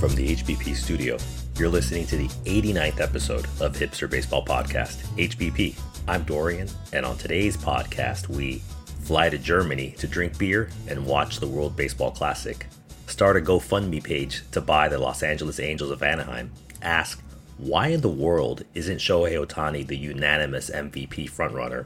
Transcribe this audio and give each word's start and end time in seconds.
From 0.00 0.14
the 0.14 0.34
HBP 0.34 0.74
studio, 0.74 1.18
you're 1.58 1.68
listening 1.68 2.06
to 2.06 2.16
the 2.16 2.28
89th 2.46 3.00
episode 3.00 3.44
of 3.60 3.76
Hipster 3.76 4.08
Baseball 4.08 4.42
Podcast, 4.42 4.96
HBP. 5.18 5.78
I'm 6.08 6.22
Dorian, 6.22 6.70
and 6.94 7.04
on 7.04 7.18
today's 7.18 7.54
podcast, 7.54 8.26
we 8.26 8.62
fly 9.02 9.28
to 9.28 9.36
Germany 9.36 9.90
to 9.98 10.08
drink 10.08 10.38
beer 10.38 10.70
and 10.88 11.04
watch 11.04 11.38
the 11.38 11.46
World 11.46 11.76
Baseball 11.76 12.12
Classic, 12.12 12.66
start 13.08 13.36
a 13.36 13.40
GoFundMe 13.40 14.02
page 14.02 14.42
to 14.52 14.62
buy 14.62 14.88
the 14.88 14.98
Los 14.98 15.22
Angeles 15.22 15.60
Angels 15.60 15.90
of 15.90 16.02
Anaheim, 16.02 16.50
ask 16.80 17.22
why 17.58 17.88
in 17.88 18.00
the 18.00 18.08
world 18.08 18.64
isn't 18.74 19.00
Shohei 19.00 19.46
Ohtani 19.46 19.86
the 19.86 19.98
unanimous 19.98 20.70
MVP 20.70 21.30
frontrunner? 21.30 21.84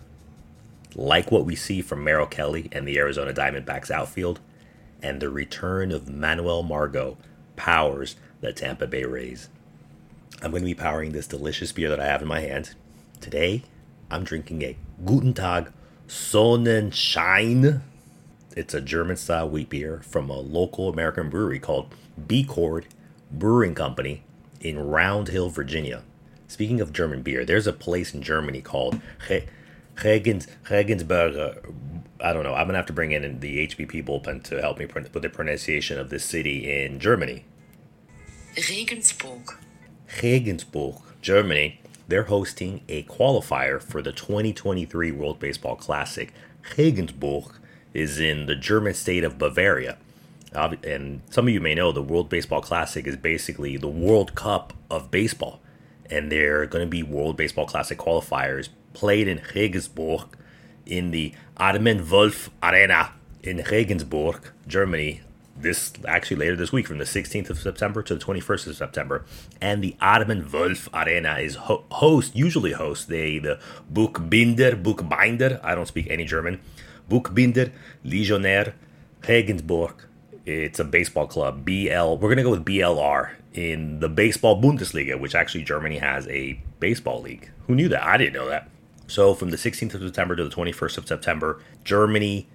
Like 0.94 1.32
what 1.32 1.46
we 1.46 1.56
see 1.56 1.82
from 1.82 2.04
Merrill 2.04 2.26
Kelly 2.26 2.68
and 2.70 2.86
the 2.86 2.96
Arizona 2.96 3.32
Diamondbacks 3.32 3.90
outfield, 3.90 4.38
and 5.02 5.20
the 5.20 5.30
return 5.30 5.90
of 5.90 6.08
Manuel 6.08 6.62
Margot 6.62 7.18
powers 7.56 8.16
the 8.40 8.52
Tampa 8.52 8.86
Bay 8.86 9.04
Rays. 9.04 9.48
I'm 10.42 10.50
going 10.50 10.62
to 10.62 10.66
be 10.66 10.74
powering 10.74 11.12
this 11.12 11.26
delicious 11.26 11.72
beer 11.72 11.88
that 11.88 12.00
I 12.00 12.06
have 12.06 12.22
in 12.22 12.28
my 12.28 12.40
hand. 12.40 12.74
Today, 13.20 13.62
I'm 14.10 14.24
drinking 14.24 14.62
a 14.62 14.77
Guten 15.04 15.32
Tag 15.32 15.72
Sonnenschein. 16.06 17.80
It's 18.56 18.74
a 18.74 18.80
German 18.80 19.16
style 19.16 19.48
wheat 19.48 19.70
beer 19.70 20.02
from 20.04 20.28
a 20.28 20.38
local 20.38 20.88
American 20.88 21.30
brewery 21.30 21.58
called 21.58 21.94
B 22.27 22.44
Chord 22.44 22.86
Brewing 23.30 23.74
Company 23.74 24.22
in 24.60 24.78
Round 24.78 25.28
Hill, 25.28 25.50
Virginia. 25.50 26.02
Speaking 26.46 26.80
of 26.80 26.92
German 26.92 27.22
beer, 27.22 27.44
there's 27.44 27.66
a 27.66 27.72
place 27.72 28.14
in 28.14 28.22
Germany 28.22 28.60
called 28.60 29.00
Regens, 29.96 30.46
Regensburg. 30.70 31.75
I 32.20 32.32
don't 32.32 32.44
know. 32.44 32.54
I'm 32.54 32.66
gonna 32.66 32.78
have 32.78 32.86
to 32.86 32.92
bring 32.92 33.12
in 33.12 33.40
the 33.40 33.66
HBP 33.66 34.06
bullpen 34.06 34.42
to 34.44 34.60
help 34.60 34.78
me 34.78 34.86
with 34.86 35.22
the 35.22 35.28
pronunciation 35.28 35.98
of 35.98 36.10
this 36.10 36.24
city 36.24 36.70
in 36.70 37.00
Germany. 37.00 37.44
Regensburg. 38.56 39.50
Regensburg, 40.22 40.96
Germany. 41.20 41.80
They're 42.06 42.24
hosting 42.24 42.82
a 42.88 43.02
qualifier 43.04 43.82
for 43.82 44.02
the 44.02 44.12
2023 44.12 45.10
World 45.12 45.40
Baseball 45.40 45.76
Classic. 45.76 46.32
Regensburg 46.76 47.56
is 47.92 48.20
in 48.20 48.46
the 48.46 48.54
German 48.54 48.94
state 48.94 49.24
of 49.24 49.38
Bavaria. 49.38 49.96
and 50.52 51.22
some 51.30 51.48
of 51.48 51.54
you 51.54 51.60
may 51.60 51.74
know 51.74 51.90
the 51.90 52.02
World 52.02 52.28
Baseball 52.28 52.60
Classic 52.60 53.06
is 53.06 53.16
basically 53.16 53.76
the 53.76 53.88
World 53.88 54.34
Cup 54.34 54.72
of 54.90 55.10
baseball. 55.10 55.60
And 56.10 56.30
they're 56.30 56.66
going 56.66 56.84
to 56.84 56.90
be 56.90 57.02
World 57.02 57.36
Baseball 57.36 57.66
Classic 57.66 57.98
qualifiers 57.98 58.68
played 58.92 59.26
in 59.26 59.40
Regensburg 59.54 60.36
in 60.86 61.10
the 61.10 61.32
Armin 61.56 62.08
Wolf 62.08 62.50
Arena 62.62 63.12
in 63.42 63.58
Regensburg, 63.70 64.50
Germany, 64.66 65.20
this 65.56 65.92
actually 66.06 66.36
later 66.38 66.56
this 66.56 66.72
week 66.72 66.86
from 66.86 66.98
the 66.98 67.04
16th 67.04 67.50
of 67.50 67.58
September 67.58 68.02
to 68.02 68.14
the 68.14 68.24
21st 68.24 68.66
of 68.66 68.76
September. 68.76 69.24
And 69.60 69.82
the 69.82 69.96
Armin 70.00 70.50
Wolf 70.50 70.88
Arena 70.92 71.38
is 71.38 71.54
ho- 71.56 71.84
host, 71.91 72.34
usually 72.34 72.72
host 72.72 73.08
they 73.08 73.38
the 73.38 73.58
Buchbinder, 73.92 74.82
Buchbinder, 74.82 75.60
I 75.62 75.74
don't 75.74 75.86
speak 75.86 76.08
any 76.10 76.24
German, 76.24 76.60
Buchbinder 77.08 77.72
Legionnaire 78.02 78.74
Regensburg. 79.28 79.94
It's 80.46 80.78
a 80.78 80.84
baseball 80.84 81.26
club, 81.26 81.64
BL. 81.64 82.16
We're 82.16 82.16
going 82.19 82.36
to 82.36 82.42
go 82.42 82.50
with 82.50 82.64
BLR 82.64 83.30
in 83.54 84.00
the 84.00 84.08
Baseball 84.08 84.60
Bundesliga, 84.60 85.19
which 85.19 85.34
actually 85.34 85.64
Germany 85.64 85.98
has 85.98 86.28
a 86.28 86.60
baseball 86.80 87.22
league. 87.22 87.50
Who 87.66 87.74
knew 87.74 87.88
that? 87.88 88.02
I 88.02 88.19
didn't 88.19 88.34
know 88.34 88.48
that. 88.48 88.69
So 89.06 89.34
from 89.34 89.50
the 89.50 89.56
16th 89.56 89.94
of 89.94 90.02
September 90.02 90.36
to 90.36 90.44
the 90.44 90.55
21st 90.55 90.98
of 90.98 91.06
September, 91.06 91.60
Germany, 91.84 92.48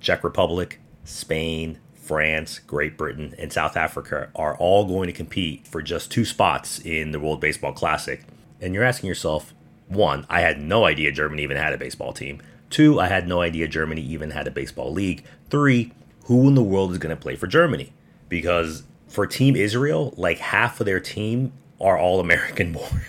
Czech 0.00 0.22
Republic, 0.22 0.80
Spain, 1.04 1.78
France, 1.94 2.58
Great 2.58 2.98
Britain, 2.98 3.34
and 3.38 3.52
South 3.52 3.76
Africa 3.76 4.28
are 4.36 4.56
all 4.58 4.84
going 4.84 5.06
to 5.06 5.12
compete 5.12 5.66
for 5.66 5.80
just 5.80 6.10
two 6.10 6.24
spots 6.24 6.78
in 6.78 7.12
the 7.12 7.20
World 7.20 7.40
Baseball 7.40 7.72
Classic. 7.72 8.22
And 8.60 8.74
you're 8.74 8.84
asking 8.84 9.08
yourself, 9.08 9.54
one, 9.88 10.26
I 10.28 10.40
had 10.40 10.60
no 10.60 10.84
idea 10.84 11.12
Germany 11.12 11.42
even 11.42 11.56
had 11.56 11.72
a 11.72 11.78
baseball 11.78 12.12
team. 12.12 12.42
Two, 12.68 13.00
I 13.00 13.06
had 13.06 13.26
no 13.28 13.40
idea 13.40 13.68
Germany 13.68 14.02
even 14.02 14.30
had 14.30 14.46
a 14.46 14.50
baseball 14.50 14.92
league. 14.92 15.24
Three, 15.48 15.92
who 16.26 16.48
in 16.48 16.54
the 16.54 16.62
world 16.62 16.92
is 16.92 16.98
going 16.98 17.14
to 17.14 17.20
play 17.20 17.36
for 17.36 17.46
Germany? 17.46 17.92
Because 18.28 18.82
for 19.08 19.26
Team 19.26 19.56
Israel, 19.56 20.12
like 20.16 20.38
half 20.38 20.80
of 20.80 20.86
their 20.86 21.00
team 21.00 21.52
are 21.80 21.98
all 21.98 22.20
American 22.20 22.72
born. 22.74 23.02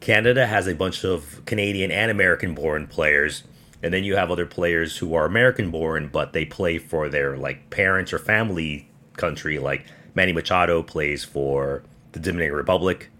Canada 0.00 0.46
has 0.46 0.66
a 0.66 0.74
bunch 0.74 1.04
of 1.04 1.42
Canadian 1.44 1.90
and 1.90 2.10
American 2.10 2.54
born 2.54 2.86
players. 2.86 3.44
And 3.82 3.94
then 3.94 4.04
you 4.04 4.16
have 4.16 4.30
other 4.30 4.46
players 4.46 4.98
who 4.98 5.14
are 5.14 5.24
American 5.24 5.70
born, 5.70 6.08
but 6.08 6.32
they 6.32 6.44
play 6.44 6.78
for 6.78 7.08
their 7.08 7.36
like 7.36 7.70
parents 7.70 8.12
or 8.12 8.18
family 8.18 8.88
country. 9.16 9.58
Like 9.58 9.86
Manny 10.14 10.32
Machado 10.32 10.82
plays 10.82 11.24
for 11.24 11.82
the 12.12 12.18
Dominican 12.18 12.56
Republic. 12.56 13.10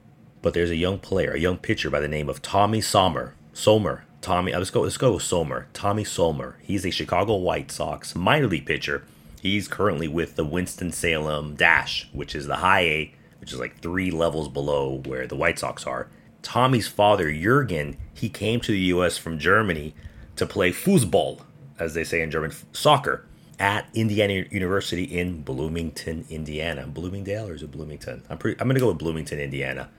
But 0.40 0.54
there's 0.54 0.70
a 0.70 0.76
young 0.76 0.98
player, 0.98 1.32
a 1.32 1.38
young 1.38 1.58
pitcher 1.58 1.90
by 1.90 2.00
the 2.00 2.08
name 2.08 2.28
of 2.28 2.42
Tommy 2.42 2.80
Sommer. 2.80 3.34
Sommer. 3.52 4.04
Tommy, 4.20 4.52
uh, 4.52 4.58
let's 4.58 4.70
go, 4.70 4.82
let's 4.82 4.96
go 4.96 5.12
with 5.12 5.22
Sommer. 5.22 5.68
Tommy 5.72 6.04
Sommer. 6.04 6.58
He's 6.62 6.84
a 6.84 6.90
Chicago 6.90 7.36
White 7.36 7.70
Sox 7.70 8.14
minor 8.14 8.46
league 8.46 8.66
pitcher. 8.66 9.04
He's 9.40 9.68
currently 9.68 10.08
with 10.08 10.36
the 10.36 10.44
Winston-Salem 10.44 11.54
Dash, 11.54 12.08
which 12.12 12.34
is 12.34 12.46
the 12.46 12.56
high 12.56 12.80
A, 12.80 13.14
which 13.40 13.52
is 13.52 13.58
like 13.58 13.80
three 13.80 14.10
levels 14.10 14.48
below 14.48 15.02
where 15.06 15.26
the 15.26 15.36
White 15.36 15.58
Sox 15.58 15.86
are. 15.86 16.08
Tommy's 16.42 16.88
father, 16.88 17.32
Jurgen, 17.32 17.96
he 18.14 18.28
came 18.28 18.60
to 18.60 18.72
the 18.72 18.78
U.S. 18.78 19.18
from 19.18 19.38
Germany 19.38 19.94
to 20.36 20.46
play 20.46 20.70
foosball, 20.70 21.42
as 21.78 21.94
they 21.94 22.04
say 22.04 22.22
in 22.22 22.30
German, 22.30 22.52
soccer, 22.72 23.24
at 23.58 23.88
Indiana 23.92 24.44
University 24.50 25.04
in 25.04 25.42
Bloomington, 25.42 26.24
Indiana. 26.30 26.86
Bloomingdale 26.86 27.48
or 27.48 27.54
is 27.54 27.62
it 27.62 27.72
Bloomington? 27.72 28.22
I'm 28.30 28.38
pretty. 28.38 28.60
I'm 28.60 28.68
gonna 28.68 28.80
go 28.80 28.88
with 28.88 28.98
Bloomington, 28.98 29.40
Indiana. 29.40 29.90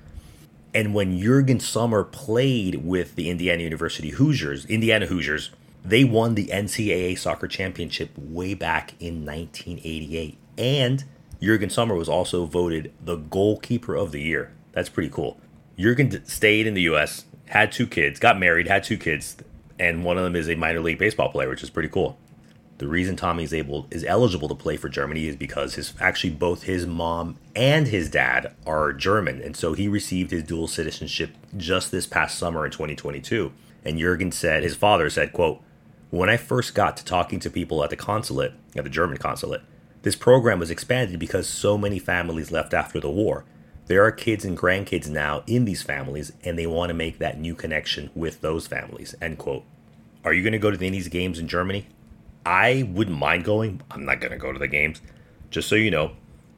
And 0.73 0.93
when 0.93 1.19
Jurgen 1.19 1.59
Sommer 1.59 2.03
played 2.03 2.85
with 2.85 3.15
the 3.15 3.29
Indiana 3.29 3.63
University 3.63 4.11
Hoosiers, 4.11 4.65
Indiana 4.65 5.07
Hoosiers, 5.07 5.49
they 5.83 6.03
won 6.03 6.35
the 6.35 6.47
NCAA 6.47 7.17
soccer 7.17 7.47
championship 7.47 8.11
way 8.17 8.53
back 8.53 8.93
in 8.99 9.25
1988. 9.25 10.37
And 10.57 11.03
Jurgen 11.41 11.69
Sommer 11.69 11.95
was 11.95 12.07
also 12.07 12.45
voted 12.45 12.93
the 13.03 13.15
goalkeeper 13.15 13.95
of 13.95 14.11
the 14.11 14.21
year. 14.21 14.51
That's 14.73 14.89
pretty 14.89 15.09
cool. 15.09 15.39
Jurgen 15.79 16.25
stayed 16.25 16.67
in 16.67 16.73
the 16.73 16.81
U.S., 16.83 17.23
had 17.45 17.71
two 17.71 17.87
kids, 17.87 18.19
got 18.19 18.37
married, 18.37 18.67
had 18.67 18.83
two 18.83 18.97
kids, 18.97 19.37
and 19.79 20.03
one 20.03 20.17
of 20.17 20.25
them 20.25 20.35
is 20.35 20.49
a 20.49 20.55
minor 20.55 20.81
league 20.81 20.99
baseball 20.99 21.29
player, 21.29 21.47
which 21.47 21.63
is 21.63 21.69
pretty 21.69 21.87
cool. 21.87 22.17
The 22.79 22.87
reason 22.87 23.15
Tommy 23.15 23.45
is 23.45 23.53
able 23.53 23.87
is 23.89 24.03
eligible 24.03 24.49
to 24.49 24.55
play 24.55 24.75
for 24.75 24.89
Germany 24.89 25.27
is 25.27 25.37
because 25.37 25.75
his 25.75 25.93
actually 26.01 26.31
both 26.31 26.63
his 26.63 26.85
mom 26.85 27.37
and 27.55 27.87
his 27.87 28.09
dad 28.09 28.53
are 28.67 28.91
German, 28.91 29.41
and 29.41 29.55
so 29.55 29.71
he 29.71 29.87
received 29.87 30.31
his 30.31 30.43
dual 30.43 30.67
citizenship 30.67 31.31
just 31.55 31.91
this 31.91 32.05
past 32.05 32.37
summer 32.37 32.65
in 32.65 32.71
2022. 32.71 33.53
And 33.85 33.97
Jurgen 33.97 34.33
said 34.33 34.63
his 34.63 34.75
father 34.75 35.09
said, 35.09 35.31
"quote 35.31 35.61
When 36.09 36.29
I 36.29 36.35
first 36.35 36.75
got 36.75 36.97
to 36.97 37.05
talking 37.05 37.39
to 37.39 37.49
people 37.49 37.83
at 37.85 37.89
the 37.89 37.95
consulate, 37.95 38.53
at 38.75 38.83
the 38.83 38.89
German 38.89 39.17
consulate, 39.17 39.61
this 40.01 40.15
program 40.17 40.59
was 40.59 40.71
expanded 40.71 41.19
because 41.19 41.47
so 41.47 41.77
many 41.77 41.99
families 41.99 42.51
left 42.51 42.73
after 42.73 42.99
the 42.99 43.09
war." 43.09 43.45
There 43.89 44.05
are 44.05 44.11
kids 44.11 44.45
and 44.45 44.57
grandkids 44.57 45.09
now 45.09 45.43
in 45.47 45.65
these 45.65 45.81
families 45.81 46.31
and 46.43 46.57
they 46.57 46.67
want 46.67 46.89
to 46.89 46.93
make 46.93 47.19
that 47.19 47.39
new 47.39 47.55
connection 47.55 48.09
with 48.15 48.39
those 48.39 48.67
families 48.67 49.15
end 49.21 49.37
quote. 49.37 49.63
Are 50.23 50.31
you 50.31 50.43
going 50.43 50.53
to 50.53 50.59
go 50.59 50.71
to 50.71 50.77
these 50.77 51.09
games 51.09 51.39
in 51.39 51.47
germany? 51.49 51.87
I 52.45 52.87
wouldn't 52.89 53.17
mind 53.17 53.43
going. 53.43 53.81
I'm 53.91 54.05
not 54.05 54.21
going 54.21 54.31
to 54.31 54.37
go 54.37 54.53
to 54.53 54.59
the 54.59 54.67
games. 54.67 55.01
Just 55.49 55.67
so 55.67 55.75
you 55.75 55.91
know 55.91 56.11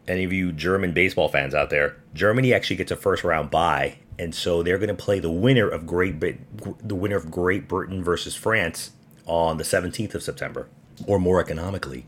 any 0.07 0.23
of 0.23 0.33
you 0.33 0.51
german 0.51 0.91
baseball 0.91 1.29
fans 1.29 1.53
out 1.53 1.69
there 1.69 1.95
germany 2.13 2.53
actually 2.53 2.75
gets 2.75 2.91
a 2.91 2.95
first 2.95 3.23
round 3.23 3.49
bye 3.49 3.97
and 4.17 4.33
so 4.33 4.63
they're 4.63 4.77
going 4.77 4.87
to 4.89 4.93
play 4.95 5.19
the 5.19 5.31
winner 5.31 5.67
of 5.67 5.85
great 5.85 6.19
the 6.19 6.95
winner 6.95 7.15
of 7.15 7.31
great 7.31 7.67
britain 7.67 8.03
versus 8.03 8.35
france 8.35 8.91
on 9.25 9.57
the 9.57 9.63
17th 9.63 10.15
of 10.15 10.23
september 10.23 10.67
or 11.07 11.19
more 11.19 11.39
economically 11.39 12.05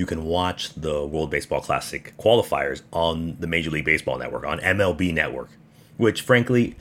you 0.00 0.06
can 0.06 0.24
watch 0.24 0.72
the 0.72 1.04
World 1.04 1.28
Baseball 1.28 1.60
Classic 1.60 2.14
qualifiers 2.18 2.80
on 2.90 3.36
the 3.38 3.46
Major 3.46 3.68
League 3.68 3.84
Baseball 3.84 4.16
Network, 4.16 4.46
on 4.46 4.58
MLB 4.60 5.12
Network, 5.12 5.50
which 5.98 6.22
frankly, 6.22 6.74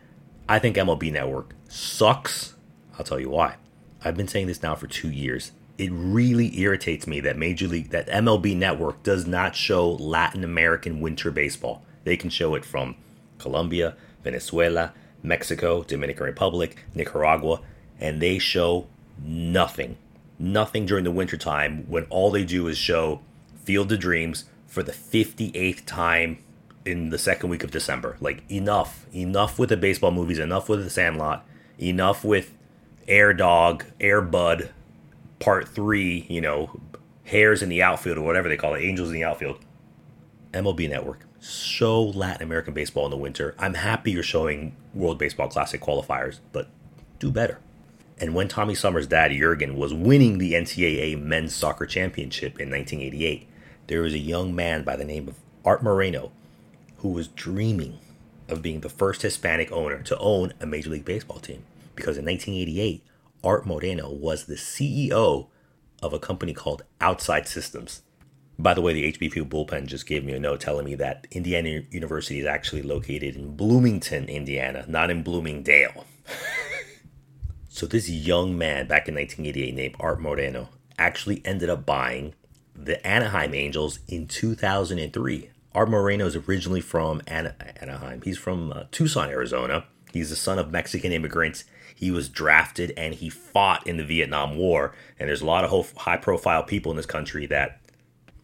I 0.47 0.57
think 0.57 0.77
MLB 0.77 1.11
Network 1.11 1.53
sucks. 1.67 2.53
I'll 2.97 3.03
tell 3.03 3.19
you 3.19 3.29
why. 3.29 3.57
I've 4.05 4.15
been 4.15 4.29
saying 4.29 4.47
this 4.47 4.63
now 4.63 4.73
for 4.73 4.87
two 4.87 5.09
years. 5.09 5.51
It 5.77 5.91
really 5.91 6.61
irritates 6.61 7.07
me 7.07 7.19
that 7.19 7.37
Major 7.37 7.67
League, 7.67 7.89
that 7.89 8.07
MLB 8.07 8.55
Network 8.55 9.03
does 9.03 9.27
not 9.27 9.53
show 9.53 9.91
Latin 9.91 10.45
American 10.45 11.01
winter 11.01 11.29
baseball. 11.29 11.83
They 12.05 12.15
can 12.15 12.29
show 12.29 12.55
it 12.55 12.63
from 12.63 12.95
Colombia, 13.37 13.97
Venezuela, 14.23 14.93
Mexico, 15.21 15.83
Dominican 15.83 16.23
Republic, 16.25 16.85
Nicaragua, 16.95 17.59
and 17.99 18.21
they 18.21 18.39
show 18.39 18.87
nothing 19.21 19.97
nothing 20.39 20.85
during 20.85 21.03
the 21.03 21.11
wintertime 21.11 21.85
when 21.87 22.05
all 22.05 22.31
they 22.31 22.45
do 22.45 22.67
is 22.67 22.77
show 22.77 23.21
Field 23.63 23.91
of 23.91 23.99
Dreams 23.99 24.45
for 24.65 24.81
the 24.81 24.91
58th 24.91 25.85
time 25.85 26.39
in 26.85 27.09
the 27.09 27.17
second 27.17 27.49
week 27.49 27.63
of 27.63 27.71
December. 27.71 28.17
Like, 28.19 28.49
enough. 28.49 29.05
Enough 29.13 29.59
with 29.59 29.69
the 29.69 29.77
baseball 29.77 30.11
movies, 30.11 30.39
enough 30.39 30.69
with 30.69 30.83
the 30.83 30.89
Sandlot, 30.89 31.45
enough 31.79 32.23
with 32.23 32.57
Air 33.07 33.33
Dog, 33.33 33.85
Air 33.99 34.21
Bud, 34.21 34.71
Part 35.39 35.67
3, 35.67 36.25
you 36.29 36.41
know, 36.41 36.79
Hairs 37.25 37.61
in 37.61 37.69
the 37.69 37.83
Outfield 37.83 38.17
or 38.17 38.21
whatever 38.21 38.49
they 38.49 38.57
call 38.57 38.73
it, 38.73 38.81
Angels 38.81 39.09
in 39.09 39.15
the 39.15 39.23
Outfield. 39.23 39.59
MLB 40.53 40.89
Network. 40.89 41.25
show 41.41 42.03
Latin 42.03 42.43
American 42.43 42.73
baseball 42.73 43.05
in 43.05 43.11
the 43.11 43.17
winter. 43.17 43.55
I'm 43.59 43.75
happy 43.75 44.11
you're 44.11 44.23
showing 44.23 44.75
World 44.93 45.17
Baseball 45.19 45.47
Classic 45.47 45.79
qualifiers, 45.79 46.39
but 46.51 46.69
do 47.19 47.31
better. 47.31 47.59
And 48.19 48.35
when 48.35 48.49
Tommy 48.49 48.75
Summers' 48.75 49.07
dad, 49.07 49.31
Jurgen, 49.31 49.77
was 49.77 49.93
winning 49.93 50.37
the 50.37 50.53
NCAA 50.53 51.21
Men's 51.21 51.55
Soccer 51.55 51.85
Championship 51.85 52.59
in 52.59 52.69
1988, 52.69 53.47
there 53.87 54.01
was 54.01 54.13
a 54.13 54.19
young 54.19 54.53
man 54.53 54.83
by 54.83 54.95
the 54.97 55.05
name 55.05 55.29
of 55.29 55.35
Art 55.63 55.81
Moreno 55.81 56.31
who 56.97 57.09
was 57.09 57.29
dreaming 57.29 57.97
of 58.49 58.61
being 58.61 58.81
the 58.81 58.89
first 58.89 59.21
Hispanic 59.21 59.71
owner 59.71 60.01
to 60.03 60.17
own 60.17 60.53
a 60.59 60.65
Major 60.65 60.89
League 60.89 61.05
Baseball 61.05 61.39
team. 61.39 61.63
Because 61.95 62.17
in 62.17 62.25
1988, 62.25 63.03
Art 63.43 63.65
Moreno 63.65 64.11
was 64.11 64.45
the 64.45 64.55
CEO 64.55 65.47
of 66.01 66.13
a 66.13 66.19
company 66.19 66.53
called 66.53 66.83
Outside 66.99 67.47
Systems. 67.47 68.01
By 68.57 68.73
the 68.73 68.81
way, 68.81 68.93
the 68.93 69.13
HBP 69.13 69.47
bullpen 69.49 69.85
just 69.85 70.05
gave 70.05 70.25
me 70.25 70.33
a 70.33 70.39
note 70.39 70.59
telling 70.59 70.85
me 70.85 70.95
that 70.95 71.27
Indiana 71.31 71.83
University 71.91 72.41
is 72.41 72.45
actually 72.45 72.81
located 72.81 73.35
in 73.35 73.55
Bloomington, 73.55 74.27
Indiana, 74.27 74.83
not 74.89 75.09
in 75.09 75.23
Bloomingdale. 75.23 76.05
so 77.79 77.85
this 77.85 78.09
young 78.09 78.57
man 78.57 78.87
back 78.87 79.07
in 79.07 79.15
1988 79.15 79.73
named 79.73 79.95
Art 80.01 80.19
Moreno 80.19 80.67
actually 80.97 81.41
ended 81.45 81.69
up 81.69 81.85
buying 81.85 82.33
the 82.75 83.05
Anaheim 83.07 83.53
Angels 83.53 83.99
in 84.05 84.27
2003. 84.27 85.49
Art 85.73 85.89
Moreno 85.89 86.25
is 86.25 86.35
originally 86.35 86.81
from 86.81 87.21
Anaheim. 87.25 88.21
He's 88.21 88.37
from 88.37 88.73
uh, 88.73 88.83
Tucson, 88.91 89.29
Arizona. 89.29 89.85
He's 90.11 90.29
the 90.29 90.35
son 90.35 90.59
of 90.59 90.73
Mexican 90.73 91.13
immigrants. 91.13 91.63
He 91.95 92.11
was 92.11 92.27
drafted 92.27 92.91
and 92.97 93.13
he 93.13 93.29
fought 93.29 93.87
in 93.87 93.95
the 93.95 94.03
Vietnam 94.03 94.57
War. 94.57 94.93
And 95.17 95.29
there's 95.29 95.41
a 95.41 95.45
lot 95.45 95.63
of 95.63 95.93
high 95.93 96.17
profile 96.17 96.63
people 96.63 96.91
in 96.91 96.97
this 96.97 97.05
country 97.05 97.45
that 97.45 97.79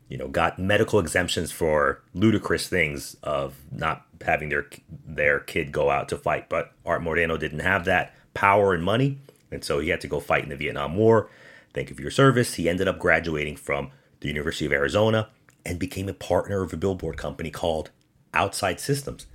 you 0.08 0.18
know, 0.18 0.30
got 0.30 0.60
medical 0.60 0.98
exemptions 0.98 1.52
for 1.52 2.02
ludicrous 2.14 2.70
things 2.70 3.18
of 3.22 3.56
not 3.70 4.06
having 4.26 4.48
their 4.48 4.68
their 5.06 5.42
kid 5.42 5.74
go 5.74 5.90
out 5.90 6.08
to 6.08 6.18
fight. 6.18 6.48
But 6.48 6.72
Art 6.86 7.04
Moreno 7.04 7.36
didn't 7.36 7.60
have 7.60 7.84
that 7.84 8.16
power 8.36 8.74
and 8.74 8.84
money, 8.84 9.18
and 9.52 9.64
so 9.64 9.80
he 9.80 9.90
had 9.90 10.02
to 10.02 10.08
go 10.08 10.20
fight 10.20 10.44
in 10.44 10.50
the 10.50 10.56
Vietnam 10.56 10.96
War. 10.96 11.30
Thank 11.74 11.90
you 11.90 11.96
for 11.96 12.02
your 12.02 12.12
service. 12.12 12.56
He 12.56 12.70
ended 12.70 12.88
up 12.88 13.00
graduating 13.00 13.58
from 13.58 13.92
the 14.22 14.28
University 14.28 14.66
of 14.66 14.72
Arizona 14.72 15.30
and 15.66 15.80
became 15.80 16.08
a 16.08 16.14
partner 16.14 16.62
of 16.62 16.72
a 16.74 16.78
billboard 16.78 17.18
company 17.18 17.52
called 17.52 17.92
Outside 18.34 18.80
Systems. 18.80 19.26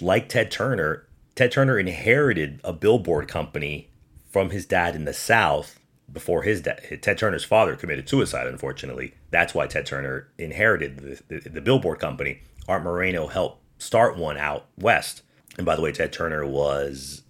Like 0.00 0.28
Ted 0.28 0.50
Turner, 0.50 1.06
Ted 1.34 1.52
Turner 1.52 1.78
inherited 1.78 2.60
a 2.62 2.72
billboard 2.72 3.28
company 3.28 3.90
from 4.30 4.50
his 4.50 4.66
dad 4.66 4.94
in 4.94 5.04
the 5.04 5.12
South 5.12 5.80
before 6.12 6.42
his 6.42 6.62
dad, 6.62 6.80
Ted 7.02 7.18
Turner's 7.18 7.44
father 7.44 7.76
committed 7.76 8.08
suicide, 8.08 8.46
unfortunately. 8.46 9.14
That's 9.30 9.54
why 9.54 9.66
Ted 9.66 9.86
Turner 9.86 10.28
inherited 10.38 10.98
the, 11.28 11.40
the, 11.40 11.48
the, 11.48 11.60
billboard 11.60 11.98
company. 11.98 12.42
Art 12.68 12.82
Moreno 12.82 13.28
helped 13.28 13.62
start 13.78 14.16
one 14.16 14.36
out 14.36 14.66
west. 14.76 15.22
And 15.56 15.66
by 15.66 15.76
the 15.76 15.82
way, 15.82 15.92
Ted 15.92 16.12
Turner 16.12 16.46
was 16.46 17.22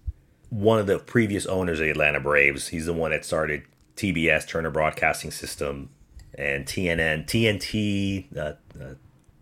one 0.51 0.79
of 0.79 0.85
the 0.85 0.99
previous 0.99 1.45
owners 1.45 1.79
of 1.79 1.85
the 1.85 1.91
Atlanta 1.91 2.19
Braves. 2.19 2.67
He's 2.67 2.85
the 2.85 2.93
one 2.93 3.11
that 3.11 3.25
started 3.25 3.63
TBS, 3.95 4.47
Turner 4.47 4.69
Broadcasting 4.69 5.31
System, 5.31 5.89
and 6.37 6.65
TNN, 6.65 7.25
TNT, 7.25 8.37
uh, 8.37 8.53
uh, 8.79 8.93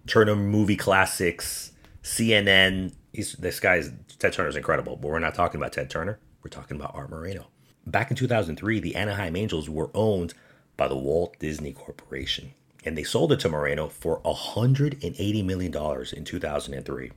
Turner 0.06 0.35
Movie 0.35 0.75
Classics, 0.75 1.71
CNN. 2.03 2.94
He's, 3.11 3.33
this 3.33 3.59
guy 3.59 3.77
is, 3.77 3.91
Ted 4.19 4.33
Turner's 4.33 4.56
incredible, 4.56 4.97
but 4.97 5.09
we're 5.09 5.19
not 5.19 5.33
talking 5.33 5.59
about 5.59 5.73
Ted 5.73 5.89
Turner. 5.89 6.19
We're 6.44 6.51
talking 6.51 6.77
about 6.77 6.94
Art 6.94 7.09
Moreno. 7.09 7.47
Back 7.88 8.12
in 8.12 8.15
2003, 8.15 8.79
the 8.79 8.95
Anaheim 8.95 9.35
Angels 9.35 9.67
were 9.67 9.89
owned 9.95 10.35
by 10.77 10.88
the 10.88 10.95
Walt 10.95 11.39
Disney 11.39 11.73
Corporation, 11.73 12.53
and 12.85 12.95
they 12.95 13.03
sold 13.03 13.31
it 13.31 13.39
to 13.39 13.50
Moreno 13.50 13.89
for 13.89 14.21
$180 14.21 15.44
million 15.44 15.75
in 16.13 16.23
2003. 16.23 17.12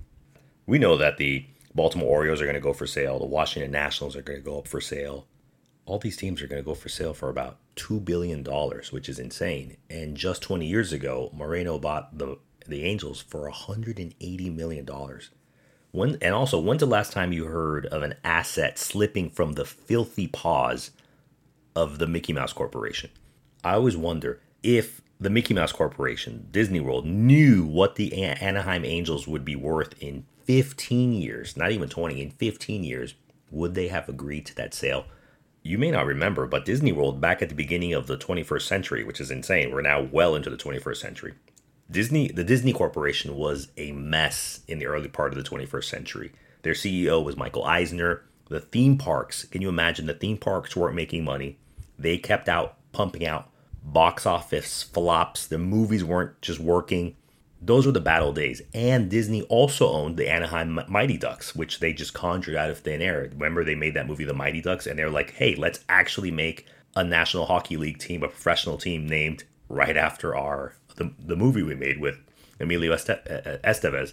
We 0.66 0.78
know 0.78 0.96
that 0.96 1.18
the 1.18 1.44
Baltimore 1.74 2.08
Orioles 2.08 2.40
are 2.40 2.44
going 2.44 2.54
to 2.54 2.60
go 2.60 2.72
for 2.72 2.86
sale, 2.86 3.18
the 3.18 3.26
Washington 3.26 3.70
Nationals 3.70 4.16
are 4.16 4.22
going 4.22 4.38
to 4.38 4.44
go 4.44 4.58
up 4.58 4.68
for 4.68 4.80
sale. 4.80 5.26
All 5.84 5.98
these 5.98 6.16
teams 6.16 6.42
are 6.42 6.46
going 6.46 6.62
to 6.62 6.66
go 6.66 6.74
for 6.74 6.88
sale 6.88 7.14
for 7.14 7.28
about 7.28 7.58
$2 7.76 8.04
billion, 8.04 8.44
which 8.90 9.08
is 9.08 9.18
insane. 9.18 9.76
And 9.90 10.16
just 10.16 10.42
20 10.42 10.66
years 10.66 10.92
ago, 10.92 11.30
Moreno 11.34 11.78
bought 11.78 12.16
the, 12.16 12.38
the 12.66 12.84
Angels 12.84 13.20
for 13.20 13.50
$180 13.50 14.54
million. 14.54 14.88
When 15.90 16.16
and 16.22 16.34
also, 16.34 16.58
when's 16.58 16.80
the 16.80 16.86
last 16.86 17.12
time 17.12 17.32
you 17.32 17.46
heard 17.46 17.86
of 17.86 18.02
an 18.02 18.14
asset 18.24 18.78
slipping 18.78 19.28
from 19.28 19.52
the 19.52 19.66
filthy 19.66 20.26
paws 20.26 20.90
of 21.76 21.98
the 21.98 22.06
Mickey 22.06 22.32
Mouse 22.32 22.52
Corporation? 22.52 23.10
I 23.62 23.74
always 23.74 23.96
wonder 23.96 24.40
if 24.62 25.02
the 25.20 25.30
Mickey 25.30 25.52
Mouse 25.52 25.72
Corporation, 25.72 26.48
Disney 26.50 26.80
World, 26.80 27.06
knew 27.06 27.64
what 27.64 27.96
the 27.96 28.24
Anaheim 28.24 28.84
Angels 28.84 29.28
would 29.28 29.44
be 29.44 29.54
worth 29.54 29.94
in 30.02 30.24
15 30.44 31.12
years, 31.12 31.56
not 31.56 31.72
even 31.72 31.88
20, 31.88 32.20
in 32.20 32.30
15 32.30 32.84
years, 32.84 33.14
would 33.50 33.74
they 33.74 33.88
have 33.88 34.08
agreed 34.08 34.46
to 34.46 34.56
that 34.56 34.74
sale? 34.74 35.04
You 35.62 35.78
may 35.78 35.90
not 35.90 36.06
remember, 36.06 36.46
but 36.46 36.64
Disney 36.64 36.92
World, 36.92 37.20
back 37.20 37.40
at 37.40 37.48
the 37.48 37.54
beginning 37.54 37.92
of 37.92 38.06
the 38.06 38.16
21st 38.16 38.62
century, 38.62 39.04
which 39.04 39.20
is 39.20 39.30
insane, 39.30 39.70
we're 39.72 39.82
now 39.82 40.02
well 40.02 40.34
into 40.34 40.50
the 40.50 40.56
21st 40.56 40.96
century, 40.96 41.34
Disney, 41.92 42.28
the 42.28 42.42
Disney 42.42 42.72
Corporation 42.72 43.36
was 43.36 43.68
a 43.76 43.92
mess 43.92 44.60
in 44.66 44.78
the 44.78 44.86
early 44.86 45.08
part 45.08 45.32
of 45.32 45.42
the 45.42 45.48
21st 45.48 45.84
century. 45.84 46.32
Their 46.62 46.72
CEO 46.72 47.22
was 47.22 47.36
Michael 47.36 47.64
Eisner. 47.64 48.22
The 48.48 48.60
theme 48.60 48.96
parks, 48.96 49.44
can 49.44 49.60
you 49.60 49.68
imagine? 49.68 50.06
The 50.06 50.14
theme 50.14 50.38
parks 50.38 50.74
weren't 50.74 50.96
making 50.96 51.24
money. 51.24 51.58
They 51.98 52.16
kept 52.16 52.48
out 52.48 52.76
pumping 52.92 53.26
out 53.26 53.50
box 53.82 54.24
office 54.24 54.82
flops. 54.82 55.46
The 55.46 55.58
movies 55.58 56.02
weren't 56.02 56.40
just 56.40 56.60
working. 56.60 57.16
Those 57.64 57.86
were 57.86 57.92
the 57.92 58.00
battle 58.00 58.32
days. 58.32 58.60
And 58.74 59.08
Disney 59.08 59.42
also 59.42 59.88
owned 59.88 60.16
the 60.16 60.28
Anaheim 60.28 60.80
Mighty 60.88 61.16
Ducks, 61.16 61.54
which 61.54 61.78
they 61.78 61.92
just 61.92 62.12
conjured 62.12 62.56
out 62.56 62.70
of 62.70 62.78
thin 62.78 63.00
air. 63.00 63.30
Remember, 63.32 63.64
they 63.64 63.76
made 63.76 63.94
that 63.94 64.08
movie, 64.08 64.24
The 64.24 64.34
Mighty 64.34 64.60
Ducks, 64.60 64.86
and 64.86 64.98
they're 64.98 65.10
like, 65.10 65.32
hey, 65.34 65.54
let's 65.54 65.80
actually 65.88 66.30
make 66.30 66.66
a 66.96 67.04
National 67.04 67.46
Hockey 67.46 67.76
League 67.76 67.98
team, 67.98 68.22
a 68.22 68.28
professional 68.28 68.78
team 68.78 69.06
named 69.06 69.44
right 69.68 69.96
after 69.96 70.36
our 70.36 70.74
the, 70.96 71.12
the 71.18 71.36
movie 71.36 71.62
we 71.62 71.74
made 71.74 72.00
with 72.00 72.18
Emilio 72.60 72.94
Estevez, 72.94 74.12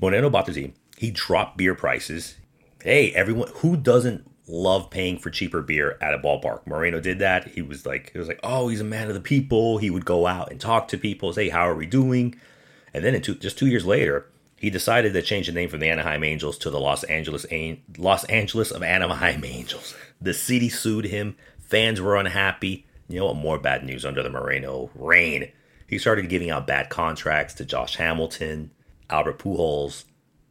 Moreno 0.00 0.30
bought 0.30 0.46
the 0.46 0.52
team. 0.52 0.74
He 0.96 1.10
dropped 1.10 1.56
beer 1.56 1.74
prices. 1.74 2.36
Hey, 2.82 3.12
everyone, 3.12 3.48
who 3.56 3.76
doesn't 3.76 4.28
love 4.46 4.90
paying 4.90 5.18
for 5.18 5.30
cheaper 5.30 5.62
beer 5.62 5.98
at 6.00 6.14
a 6.14 6.18
ballpark? 6.18 6.66
Moreno 6.66 7.00
did 7.00 7.18
that. 7.18 7.48
He 7.48 7.62
was 7.62 7.86
like, 7.86 8.12
he 8.12 8.18
was 8.18 8.28
like, 8.28 8.40
oh, 8.42 8.68
he's 8.68 8.80
a 8.80 8.84
man 8.84 9.08
of 9.08 9.14
the 9.14 9.20
people. 9.20 9.78
He 9.78 9.90
would 9.90 10.04
go 10.04 10.26
out 10.26 10.50
and 10.50 10.60
talk 10.60 10.88
to 10.88 10.98
people, 10.98 11.32
say, 11.32 11.48
how 11.48 11.68
are 11.68 11.74
we 11.74 11.86
doing? 11.86 12.34
And 13.04 13.14
then 13.14 13.22
two, 13.22 13.34
just 13.34 13.58
two 13.58 13.66
years 13.66 13.86
later, 13.86 14.26
he 14.56 14.70
decided 14.70 15.12
to 15.12 15.22
change 15.22 15.46
the 15.46 15.52
name 15.52 15.68
from 15.68 15.80
the 15.80 15.88
Anaheim 15.88 16.24
Angels 16.24 16.58
to 16.58 16.70
the 16.70 16.80
Los 16.80 17.04
Angeles 17.04 17.46
Los 17.96 18.24
Angeles 18.24 18.70
of 18.70 18.82
Anaheim 18.82 19.44
Angels. 19.46 19.94
The 20.20 20.34
city 20.34 20.68
sued 20.68 21.06
him. 21.06 21.36
Fans 21.58 22.00
were 22.00 22.16
unhappy. 22.16 22.86
You 23.08 23.20
know 23.20 23.26
what? 23.26 23.36
More 23.36 23.58
bad 23.58 23.84
news 23.84 24.04
under 24.04 24.22
the 24.22 24.30
Moreno 24.30 24.90
reign. 24.94 25.52
He 25.86 25.98
started 25.98 26.28
giving 26.28 26.50
out 26.50 26.66
bad 26.66 26.90
contracts 26.90 27.54
to 27.54 27.64
Josh 27.64 27.96
Hamilton, 27.96 28.72
Albert 29.08 29.38
Pujols, 29.38 30.04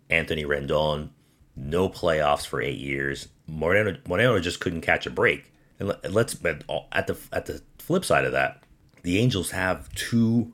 Anthony 0.09 0.45
Rendon. 0.45 1.09
No 1.55 1.89
playoffs 1.89 2.45
for 2.45 2.61
eight 2.61 2.79
years. 2.79 3.27
Moreno, 3.47 3.97
Moreno 4.07 4.39
just 4.39 4.59
couldn't 4.59 4.81
catch 4.81 5.05
a 5.05 5.11
break. 5.11 5.51
And 5.79 5.93
let's 6.09 6.33
at 6.43 7.07
the 7.07 7.17
at 7.31 7.45
the 7.45 7.61
flip 7.77 8.03
side 8.03 8.25
of 8.25 8.31
that, 8.31 8.63
the 9.03 9.19
Angels 9.19 9.51
have 9.51 9.93
two 9.93 10.53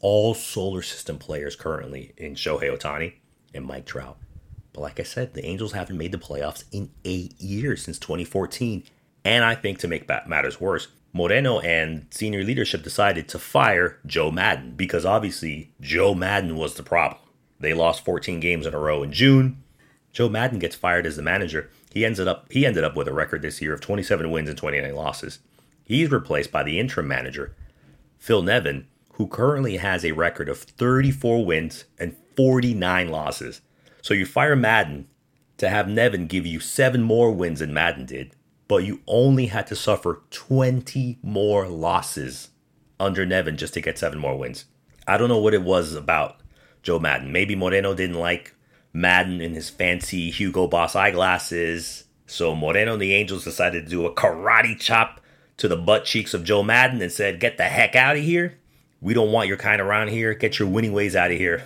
all 0.00 0.34
solar 0.34 0.82
system 0.82 1.18
players 1.18 1.56
currently 1.56 2.12
in 2.16 2.34
Shohei 2.34 2.76
Ohtani 2.76 3.14
and 3.54 3.64
Mike 3.64 3.86
Trout. 3.86 4.16
But 4.72 4.82
like 4.82 5.00
I 5.00 5.04
said, 5.04 5.34
the 5.34 5.44
Angels 5.44 5.72
haven't 5.72 5.96
made 5.96 6.12
the 6.12 6.18
playoffs 6.18 6.64
in 6.70 6.90
eight 7.04 7.40
years 7.40 7.82
since 7.82 7.98
2014. 7.98 8.84
And 9.24 9.44
I 9.44 9.54
think 9.54 9.78
to 9.78 9.88
make 9.88 10.08
matters 10.28 10.60
worse, 10.60 10.88
Moreno 11.12 11.60
and 11.60 12.06
senior 12.10 12.44
leadership 12.44 12.82
decided 12.82 13.26
to 13.28 13.38
fire 13.38 13.98
Joe 14.06 14.30
Maddon 14.30 14.74
because 14.76 15.04
obviously 15.04 15.72
Joe 15.80 16.14
Maddon 16.14 16.56
was 16.56 16.74
the 16.74 16.82
problem. 16.82 17.20
They 17.58 17.72
lost 17.72 18.04
14 18.04 18.38
games 18.38 18.66
in 18.66 18.74
a 18.74 18.78
row 18.78 19.02
in 19.02 19.12
June. 19.12 19.64
Joe 20.12 20.28
Maddon 20.28 20.58
gets 20.58 20.76
fired 20.76 21.06
as 21.06 21.16
the 21.16 21.22
manager. 21.22 21.70
He 21.92 22.04
ended 22.04 22.28
up 22.28 22.52
he 22.52 22.66
ended 22.66 22.84
up 22.84 22.94
with 22.94 23.08
a 23.08 23.14
record 23.14 23.42
this 23.42 23.62
year 23.62 23.72
of 23.72 23.80
27 23.80 24.30
wins 24.30 24.48
and 24.48 24.58
29 24.58 24.94
losses. 24.94 25.38
He's 25.84 26.10
replaced 26.10 26.52
by 26.52 26.62
the 26.62 26.78
interim 26.78 27.08
manager, 27.08 27.56
Phil 28.18 28.42
Nevin, 28.42 28.86
who 29.16 29.26
currently 29.26 29.78
has 29.78 30.04
a 30.04 30.12
record 30.12 30.48
of 30.48 30.58
34 30.58 31.44
wins 31.44 31.84
and 31.98 32.16
49 32.36 33.08
losses. 33.08 33.62
So 34.02 34.12
you 34.12 34.26
fire 34.26 34.56
Maddon 34.56 35.08
to 35.56 35.70
have 35.70 35.88
Nevin 35.88 36.26
give 36.26 36.44
you 36.44 36.60
seven 36.60 37.02
more 37.02 37.32
wins 37.32 37.60
than 37.60 37.72
Maddon 37.72 38.04
did, 38.04 38.36
but 38.68 38.84
you 38.84 39.00
only 39.06 39.46
had 39.46 39.66
to 39.68 39.76
suffer 39.76 40.22
20 40.30 41.18
more 41.22 41.66
losses 41.66 42.50
under 43.00 43.24
Nevin 43.24 43.56
just 43.56 43.74
to 43.74 43.80
get 43.80 43.98
seven 43.98 44.18
more 44.18 44.36
wins. 44.36 44.66
I 45.06 45.16
don't 45.16 45.28
know 45.28 45.38
what 45.38 45.54
it 45.54 45.62
was 45.62 45.94
about 45.94 46.40
Joe 46.82 46.98
Maddon. 46.98 47.32
Maybe 47.32 47.56
Moreno 47.56 47.94
didn't 47.94 48.18
like 48.18 48.54
Maddon 48.92 49.40
in 49.40 49.54
his 49.54 49.70
fancy 49.70 50.30
Hugo 50.30 50.66
Boss 50.66 50.94
eyeglasses. 50.94 52.04
So 52.26 52.54
Moreno 52.54 52.94
and 52.94 53.02
the 53.02 53.14
Angels 53.14 53.44
decided 53.44 53.84
to 53.84 53.90
do 53.90 54.04
a 54.04 54.14
karate 54.14 54.78
chop 54.78 55.22
to 55.56 55.68
the 55.68 55.76
butt 55.76 56.04
cheeks 56.04 56.34
of 56.34 56.44
Joe 56.44 56.62
Maddon 56.62 57.00
and 57.00 57.12
said, 57.12 57.40
Get 57.40 57.56
the 57.56 57.64
heck 57.64 57.96
out 57.96 58.16
of 58.16 58.22
here. 58.22 58.58
We 59.00 59.14
don't 59.14 59.32
want 59.32 59.48
your 59.48 59.56
kind 59.56 59.80
around 59.80 60.08
here. 60.08 60.34
Get 60.34 60.58
your 60.58 60.68
winning 60.68 60.92
ways 60.92 61.14
out 61.14 61.30
of 61.30 61.36
here. 61.36 61.64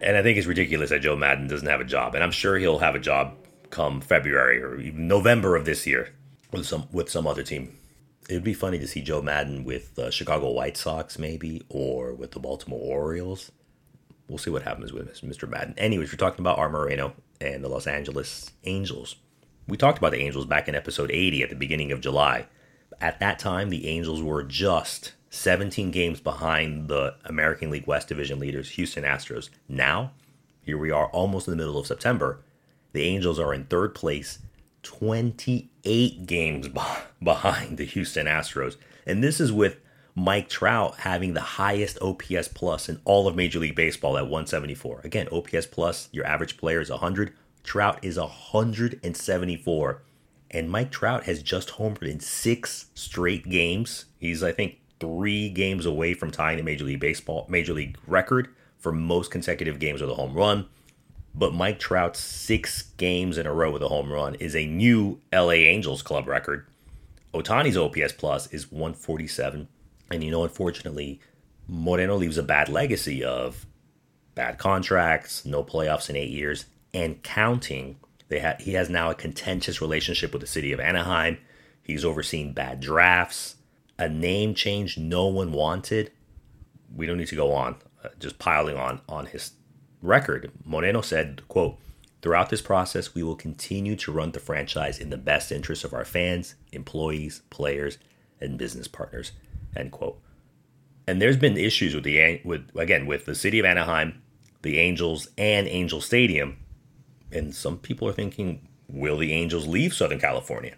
And 0.00 0.16
I 0.16 0.22
think 0.22 0.38
it's 0.38 0.46
ridiculous 0.46 0.90
that 0.90 1.02
Joe 1.02 1.16
Maddon 1.16 1.46
doesn't 1.46 1.68
have 1.68 1.80
a 1.80 1.84
job. 1.84 2.14
And 2.14 2.24
I'm 2.24 2.30
sure 2.30 2.56
he'll 2.56 2.78
have 2.78 2.94
a 2.94 3.00
job 3.00 3.34
come 3.70 4.00
February 4.00 4.62
or 4.62 4.80
even 4.80 5.06
November 5.06 5.56
of 5.56 5.64
this 5.64 5.86
year 5.86 6.10
with 6.52 6.66
some 6.66 6.88
with 6.90 7.10
some 7.10 7.26
other 7.26 7.42
team. 7.42 7.76
It'd 8.28 8.44
be 8.44 8.54
funny 8.54 8.78
to 8.78 8.86
see 8.86 9.02
Joe 9.02 9.22
Maddon 9.22 9.64
with 9.64 9.94
the 9.96 10.10
Chicago 10.10 10.50
White 10.50 10.76
Sox, 10.76 11.18
maybe, 11.18 11.62
or 11.68 12.14
with 12.14 12.30
the 12.32 12.40
Baltimore 12.40 12.80
Orioles. 12.80 13.50
We'll 14.28 14.38
see 14.38 14.50
what 14.50 14.62
happens 14.62 14.92
with 14.92 15.20
Mr. 15.22 15.48
Maddon. 15.48 15.74
Anyways, 15.76 16.12
we're 16.12 16.16
talking 16.16 16.40
about 16.40 16.58
Art 16.58 16.70
Moreno 16.70 17.14
and 17.40 17.64
the 17.64 17.68
Los 17.68 17.88
Angeles 17.88 18.52
Angels. 18.64 19.16
We 19.66 19.76
talked 19.76 19.98
about 19.98 20.12
the 20.12 20.20
Angels 20.20 20.46
back 20.46 20.68
in 20.68 20.76
episode 20.76 21.10
80 21.10 21.42
at 21.42 21.50
the 21.50 21.56
beginning 21.56 21.90
of 21.90 22.00
July. 22.00 22.46
At 23.00 23.18
that 23.18 23.40
time, 23.40 23.70
the 23.70 23.88
Angels 23.88 24.22
were 24.22 24.44
just 24.44 25.14
17 25.30 25.92
games 25.92 26.20
behind 26.20 26.88
the 26.88 27.14
American 27.24 27.70
League 27.70 27.86
West 27.86 28.08
Division 28.08 28.38
leaders, 28.40 28.70
Houston 28.70 29.04
Astros. 29.04 29.48
Now, 29.68 30.10
here 30.62 30.76
we 30.76 30.90
are 30.90 31.06
almost 31.06 31.46
in 31.46 31.52
the 31.52 31.56
middle 31.56 31.78
of 31.78 31.86
September. 31.86 32.40
The 32.92 33.02
Angels 33.02 33.38
are 33.38 33.54
in 33.54 33.64
third 33.64 33.94
place, 33.94 34.40
28 34.82 36.26
games 36.26 36.68
behind 37.22 37.78
the 37.78 37.84
Houston 37.84 38.26
Astros. 38.26 38.76
And 39.06 39.22
this 39.22 39.40
is 39.40 39.52
with 39.52 39.78
Mike 40.16 40.48
Trout 40.48 40.96
having 40.98 41.34
the 41.34 41.40
highest 41.40 42.00
OPS 42.02 42.48
plus 42.48 42.88
in 42.88 43.00
all 43.04 43.28
of 43.28 43.36
Major 43.36 43.60
League 43.60 43.76
Baseball 43.76 44.18
at 44.18 44.24
174. 44.24 45.02
Again, 45.04 45.28
OPS 45.30 45.66
plus, 45.66 46.08
your 46.10 46.26
average 46.26 46.56
player 46.56 46.80
is 46.80 46.90
100. 46.90 47.32
Trout 47.62 48.00
is 48.02 48.18
174. 48.18 50.02
And 50.50 50.68
Mike 50.68 50.90
Trout 50.90 51.24
has 51.24 51.42
just 51.42 51.70
homered 51.70 52.08
in 52.08 52.18
six 52.18 52.86
straight 52.94 53.48
games. 53.48 54.06
He's, 54.18 54.42
I 54.42 54.50
think, 54.50 54.79
three 55.00 55.48
games 55.48 55.86
away 55.86 56.14
from 56.14 56.30
tying 56.30 56.58
the 56.58 56.62
Major 56.62 56.84
League 56.84 57.00
Baseball 57.00 57.46
Major 57.48 57.72
League 57.72 57.96
record 58.06 58.48
for 58.78 58.92
most 58.92 59.30
consecutive 59.30 59.78
games 59.78 60.00
with 60.00 60.10
a 60.10 60.14
home 60.14 60.34
run. 60.34 60.66
But 61.34 61.54
Mike 61.54 61.78
Trout's 61.78 62.20
six 62.20 62.82
games 62.96 63.38
in 63.38 63.46
a 63.46 63.52
row 63.52 63.70
with 63.70 63.82
a 63.82 63.88
home 63.88 64.12
run 64.12 64.34
is 64.36 64.54
a 64.54 64.66
new 64.66 65.20
LA 65.32 65.52
Angels 65.52 66.02
club 66.02 66.26
record. 66.26 66.66
Ohtani's 67.32 67.76
OPS 67.76 68.12
plus 68.12 68.52
is 68.52 68.70
147. 68.70 69.68
And 70.10 70.24
you 70.24 70.30
know, 70.30 70.42
unfortunately, 70.42 71.20
Moreno 71.68 72.16
leaves 72.16 72.36
a 72.36 72.42
bad 72.42 72.68
legacy 72.68 73.22
of 73.22 73.64
bad 74.34 74.58
contracts, 74.58 75.44
no 75.44 75.62
playoffs 75.62 76.10
in 76.10 76.16
eight 76.16 76.30
years, 76.30 76.66
and 76.92 77.22
counting. 77.22 77.96
They 78.28 78.40
ha- 78.40 78.56
he 78.58 78.72
has 78.72 78.90
now 78.90 79.10
a 79.10 79.14
contentious 79.14 79.80
relationship 79.80 80.32
with 80.32 80.40
the 80.40 80.48
city 80.48 80.72
of 80.72 80.80
Anaheim. 80.80 81.38
He's 81.82 82.04
overseen 82.04 82.52
bad 82.52 82.80
drafts, 82.80 83.56
a 84.00 84.08
name 84.08 84.54
change 84.54 84.98
no 84.98 85.26
one 85.26 85.52
wanted. 85.52 86.10
We 86.94 87.06
don't 87.06 87.18
need 87.18 87.28
to 87.28 87.36
go 87.36 87.52
on, 87.52 87.76
uh, 88.04 88.08
just 88.18 88.38
piling 88.38 88.76
on 88.76 89.00
on 89.08 89.26
his 89.26 89.52
record. 90.02 90.50
Moreno 90.64 91.00
said, 91.00 91.42
"quote 91.48 91.78
Throughout 92.22 92.50
this 92.50 92.60
process, 92.60 93.14
we 93.14 93.22
will 93.22 93.36
continue 93.36 93.96
to 93.96 94.12
run 94.12 94.32
the 94.32 94.40
franchise 94.40 94.98
in 94.98 95.08
the 95.08 95.16
best 95.16 95.50
interest 95.50 95.84
of 95.84 95.94
our 95.94 96.04
fans, 96.04 96.54
employees, 96.72 97.40
players, 97.48 97.98
and 98.40 98.58
business 98.58 98.88
partners." 98.88 99.32
End 99.76 99.92
quote. 99.92 100.20
And 101.06 101.22
there's 101.22 101.38
been 101.38 101.56
issues 101.56 101.94
with 101.94 102.04
the 102.04 102.40
with 102.44 102.70
again 102.76 103.06
with 103.06 103.24
the 103.24 103.34
city 103.34 103.58
of 103.58 103.64
Anaheim, 103.64 104.22
the 104.62 104.78
Angels, 104.78 105.28
and 105.38 105.66
Angel 105.68 106.00
Stadium, 106.00 106.58
and 107.32 107.54
some 107.54 107.78
people 107.78 108.08
are 108.08 108.12
thinking, 108.12 108.68
will 108.88 109.18
the 109.18 109.32
Angels 109.32 109.66
leave 109.66 109.94
Southern 109.94 110.18
California? 110.18 110.74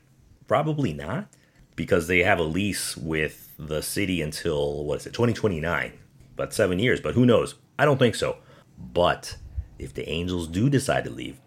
Probably 0.47 0.93
not, 0.93 1.29
because 1.77 2.07
they 2.07 2.21
have 2.21 2.39
a 2.39 2.45
lease 2.45 2.97
with 2.97 3.53
the 3.59 3.83
city 3.83 4.21
until 4.23 4.85
what 4.85 5.01
is 5.01 5.07
it, 5.07 5.15
2029? 5.15 5.93
But 6.37 6.53
seven 6.53 6.79
years. 6.79 7.01
But 7.01 7.15
who 7.15 7.27
knows? 7.27 7.55
I 7.79 7.85
don't 7.85 7.99
think 7.99 8.15
so. 8.15 8.39
But 8.79 9.37
if 9.79 9.95
the 9.95 10.09
Angels 10.09 10.49
do 10.49 10.69
decide 10.69 11.05
to 11.05 11.11
leave, 11.11 11.39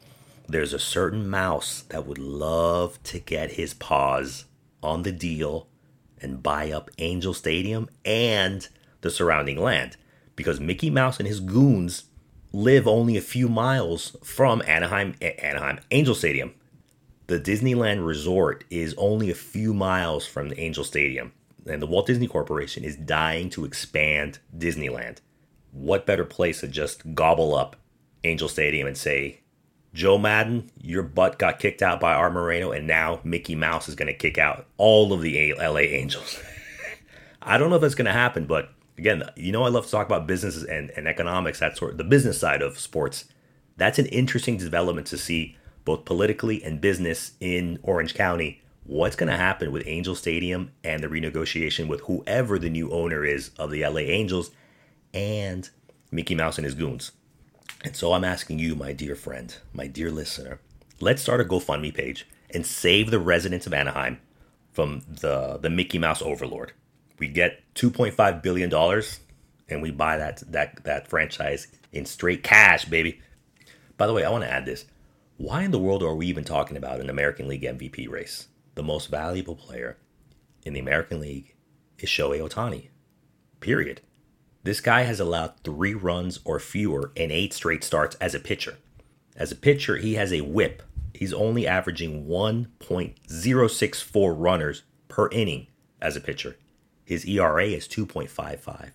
there's 0.48 0.74
a 0.74 0.80
certain 0.80 1.28
mouse 1.28 1.84
that 1.90 2.06
would 2.06 2.18
love 2.18 3.02
to 3.04 3.20
get 3.20 3.54
his 3.54 3.74
paws 3.74 4.46
on 4.84 5.04
the 5.04 5.12
deal 5.12 5.68
and 6.22 6.44
buy 6.44 6.72
up 6.72 6.90
Angel 6.98 7.34
Stadium 7.34 7.90
and 8.04 8.68
the 9.02 9.10
surrounding 9.10 9.62
land 9.62 9.98
because 10.36 10.60
Mickey 10.60 10.90
Mouse 10.90 11.20
and 11.20 11.28
his 11.28 11.40
goons 11.40 12.06
live 12.52 12.88
only 12.88 13.18
a 13.18 13.22
few 13.22 13.50
miles 13.50 14.16
from 14.24 14.62
Anaheim 14.68 15.16
Anaheim 15.22 15.80
Angel 15.92 16.16
Stadium. 16.16 16.54
The 17.28 17.40
Disneyland 17.40 18.06
Resort 18.06 18.66
is 18.70 18.94
only 18.98 19.32
a 19.32 19.36
few 19.36 19.74
miles 19.74 20.28
from 20.28 20.50
the 20.50 20.60
Angel 20.60 20.84
Stadium, 20.84 21.34
and 21.66 21.82
the 21.82 21.88
Walt 21.88 22.06
Disney 22.06 22.28
Corporation 22.28 22.84
is 22.84 22.96
dying 22.96 23.50
to 23.52 23.66
expand 23.66 24.38
Disneyland. 24.56 25.18
What 25.72 26.06
better 26.06 26.24
place 26.24 26.60
to 26.60 26.68
just 26.68 27.16
gobble 27.16 27.56
up 27.56 27.78
Angel 28.24 28.48
Stadium 28.48 28.88
and 28.88 28.96
say, 28.96 29.42
Joe 29.92 30.20
Maddon, 30.20 30.70
your 30.80 31.02
butt 31.02 31.40
got 31.40 31.58
kicked 31.58 31.82
out 31.82 32.00
by 32.00 32.14
Art 32.14 32.34
Moreno, 32.34 32.72
and 32.72 32.86
now 32.86 33.22
Mickey 33.24 33.56
Mouse 33.56 33.90
is 33.90 33.96
going 33.96 34.08
to 34.08 34.14
kick 34.14 34.38
out 34.38 34.68
all 34.78 35.12
of 35.12 35.22
the 35.22 35.56
LA 35.56 35.80
Angels. 35.80 36.40
I 37.42 37.58
don't 37.58 37.72
know 37.72 37.78
if 37.78 37.82
that's 37.82 37.96
going 37.96 38.06
to 38.06 38.12
happen, 38.12 38.46
but 38.46 38.70
again, 39.00 39.24
you 39.36 39.52
know, 39.52 39.64
I 39.64 39.70
love 39.70 39.86
to 39.86 39.92
talk 39.92 40.06
about 40.06 40.28
businesses 40.28 40.64
and, 40.64 40.92
and 40.92 41.08
economics, 41.08 41.60
that 41.60 41.76
sort 41.76 41.98
the 41.98 42.04
business 42.04 42.40
side 42.40 42.62
of 42.62 42.78
sports. 42.78 43.26
That's 43.78 43.98
an 43.98 44.06
interesting 44.08 44.58
development 44.58 45.08
to 45.08 45.18
see 45.18 45.58
both 45.86 46.04
politically 46.04 46.64
and 46.64 46.82
business 46.82 47.32
in 47.40 47.80
Orange 47.84 48.16
County. 48.16 48.62
What's 48.84 49.16
going 49.16 49.32
to 49.32 49.38
happen 49.38 49.72
with 49.72 49.88
Angel 49.88 50.16
Stadium 50.16 50.72
and 50.84 51.02
the 51.02 51.08
renegotiation 51.08 51.88
with 51.88 52.02
whoever 52.02 52.60
the 52.60 52.70
new 52.70 52.92
owner 52.92 53.24
is 53.24 53.52
of 53.58 53.72
the 53.72 53.86
LA 53.86 54.02
Angels 54.02 54.52
and 55.14 55.70
Mickey 56.12 56.36
Mouse 56.36 56.58
and 56.58 56.66
his 56.66 56.76
goons? 56.76 57.12
And 57.84 57.96
so 57.96 58.14
I'm 58.14 58.24
asking 58.24 58.60
you, 58.60 58.76
my 58.76 58.94
dear 58.94 59.16
friend, 59.16 59.56
my 59.74 59.88
dear 59.88 60.12
listener, 60.12 60.60
let's 61.00 61.22
start 61.22 61.42
a 61.42 61.46
GoFundMe 61.46 61.94
page 61.94 62.28
and 62.50 62.66
save 62.66 63.12
the 63.12 63.20
residents 63.20 63.68
of 63.68 63.74
Anaheim 63.74 64.20
from 64.72 65.04
the, 65.08 65.58
the 65.62 65.70
Mickey 65.70 65.98
Mouse 65.98 66.22
overlord. 66.22 66.74
We 67.18 67.28
get 67.28 67.62
$2.5 67.76 68.42
billion 68.42 68.74
and 69.70 69.82
we 69.82 69.92
buy 69.92 70.18
that, 70.18 70.44
that, 70.52 70.84
that 70.84 71.08
franchise 71.08 71.68
in 71.92 72.06
straight 72.06 72.44
cash, 72.44 72.86
baby. 72.86 73.22
By 73.98 74.08
the 74.08 74.14
way, 74.14 74.26
I 74.26 74.30
want 74.30 74.44
to 74.44 74.52
add 74.52 74.66
this. 74.66 74.86
Why 75.38 75.64
in 75.64 75.72
the 75.72 75.80
world 75.80 76.02
are 76.02 76.16
we 76.16 76.28
even 76.28 76.46
talking 76.46 76.78
about 76.78 77.02
an 77.02 77.10
American 77.10 77.50
League 77.50 77.64
MVP 77.64 78.10
race? 78.10 78.48
The 78.76 78.84
most 78.84 79.08
valuable 79.08 79.58
player 79.58 79.98
in 80.64 80.72
the 80.72 80.80
American 80.80 81.20
League 81.20 81.56
is 82.00 82.08
Shohei 82.08 82.40
Ohtani. 82.40 82.88
Period. 83.60 84.00
This 84.64 84.80
guy 84.80 85.02
has 85.02 85.20
allowed 85.20 85.62
three 85.62 85.94
runs 85.94 86.40
or 86.46 86.62
fewer 86.62 87.12
in 87.16 87.32
eight 87.32 87.52
straight 87.52 87.84
starts 87.84 88.16
as 88.16 88.34
a 88.34 88.40
pitcher. 88.40 88.78
As 89.36 89.52
a 89.52 89.58
pitcher, 89.58 89.98
he 89.98 90.14
has 90.14 90.32
a 90.32 90.40
whip. 90.40 90.82
He's 91.14 91.34
only 91.34 91.68
averaging 91.68 92.28
1.064 92.28 94.36
runners 94.38 94.84
per 95.10 95.30
inning 95.32 95.68
as 96.02 96.16
a 96.16 96.22
pitcher. 96.22 96.56
His 97.04 97.26
ERA 97.26 97.66
is 97.66 97.90
2.55. 97.90 98.92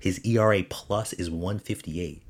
His 0.00 0.18
ERA 0.24 0.64
plus 0.64 1.12
is 1.12 1.30
158. 1.30 2.23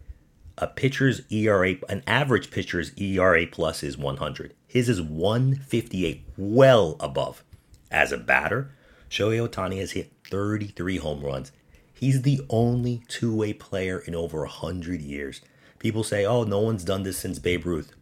A 0.58 0.66
pitcher's 0.66 1.22
ERA, 1.30 1.76
an 1.88 2.02
average 2.06 2.50
pitcher's 2.50 2.92
ERA 2.96 3.46
plus 3.46 3.82
is 3.82 3.98
100. 3.98 4.54
His 4.66 4.88
is 4.88 5.02
158, 5.02 6.24
well 6.36 6.96
above. 7.00 7.42
As 7.90 8.12
a 8.12 8.18
batter, 8.18 8.70
Shohei 9.10 9.48
Ohtani 9.48 9.78
has 9.80 9.92
hit 9.92 10.12
33 10.30 10.98
home 10.98 11.22
runs 11.22 11.52
He's 11.94 12.22
the 12.22 12.40
only 12.50 13.02
two 13.08 13.34
way 13.34 13.52
player 13.52 13.98
in 13.98 14.14
over 14.14 14.40
100 14.40 15.00
years. 15.00 15.40
People 15.78 16.02
say, 16.02 16.26
oh, 16.26 16.42
no 16.42 16.60
one's 16.60 16.84
done 16.84 17.04
this 17.04 17.16
since 17.16 17.38
Babe 17.38 17.64
Ruth. 17.64 17.94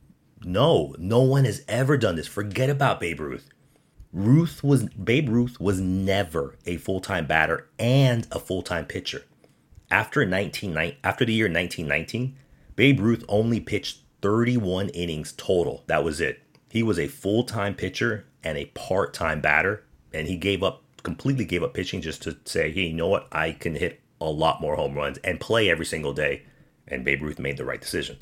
No, 0.45 0.97
no 0.99 1.21
one 1.21 1.45
has 1.45 1.63
ever 1.69 1.97
done 1.97 2.17
this. 2.17 2.27
Forget 2.27 2.71
about 2.71 3.01
Babe 3.01 3.21
Ruth. 3.21 3.49
Ruth 4.13 4.65
was 4.65 4.85
Babe 4.85 5.29
Ruth 5.29 5.61
was 5.61 5.81
never 5.81 6.57
a 6.67 6.79
full-time 6.79 7.27
batter 7.27 7.69
and 7.79 8.27
a 8.33 8.41
full-time 8.41 8.87
pitcher. 8.87 9.23
After 9.93 10.25
19, 10.25 10.95
after 11.05 11.27
the 11.27 11.35
year 11.35 11.49
1919, 11.49 12.35
Babe 12.77 12.99
Ruth 12.99 13.27
only 13.29 13.61
pitched 13.61 13.99
31 14.23 14.89
innings 14.89 15.33
total. 15.33 15.85
That 15.87 16.03
was 16.03 16.19
it. 16.19 16.41
He 16.71 16.83
was 16.83 16.99
a 16.99 17.09
full-time 17.09 17.75
pitcher 17.75 18.25
and 18.43 18.57
a 18.57 18.65
part-time 18.75 19.43
batter, 19.43 19.85
and 20.15 20.27
he 20.27 20.37
gave 20.37 20.63
up 20.63 20.83
completely 21.03 21.45
gave 21.45 21.63
up 21.63 21.75
pitching 21.75 22.01
just 22.01 22.23
to 22.23 22.39
say, 22.47 22.71
hey, 22.71 22.87
you 22.87 22.95
know 22.95 23.09
what? 23.09 23.29
I 23.33 23.53
can 23.53 23.75
hit 23.75 24.01
a 24.19 24.31
lot 24.31 24.63
more 24.63 24.77
home 24.77 24.95
runs 24.95 25.19
and 25.19 25.39
play 25.39 25.69
every 25.69 25.85
single 25.85 26.15
day. 26.15 26.45
And 26.89 27.05
Babe 27.05 27.21
Ruth 27.21 27.39
made 27.39 27.59
the 27.59 27.65
right 27.67 27.81
decision. 27.81 28.17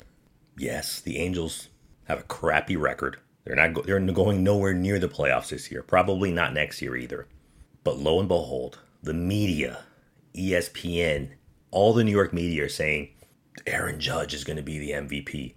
Yes, 0.57 0.99
the 0.99 1.19
Angels 1.19 1.69
have 2.05 2.19
a 2.19 2.23
crappy 2.23 2.75
record. 2.75 3.17
They're 3.45 3.55
not 3.55 3.73
go- 3.73 3.83
they're 3.83 3.99
going 3.99 4.43
nowhere 4.43 4.73
near 4.73 4.99
the 4.99 5.07
playoffs 5.07 5.49
this 5.49 5.71
year. 5.71 5.83
Probably 5.83 6.31
not 6.33 6.53
next 6.53 6.81
year 6.81 6.97
either. 6.97 7.27
But 7.85 7.97
lo 7.97 8.19
and 8.19 8.27
behold, 8.27 8.79
the 9.01 9.13
media, 9.13 9.83
ESPN, 10.35 11.29
all 11.71 11.93
the 11.93 12.03
New 12.03 12.11
York 12.11 12.33
media 12.33 12.65
are 12.65 12.69
saying 12.69 13.09
Aaron 13.65 13.99
Judge 13.99 14.33
is 14.33 14.43
going 14.43 14.57
to 14.57 14.63
be 14.63 14.77
the 14.77 14.91
MVP. 14.91 15.53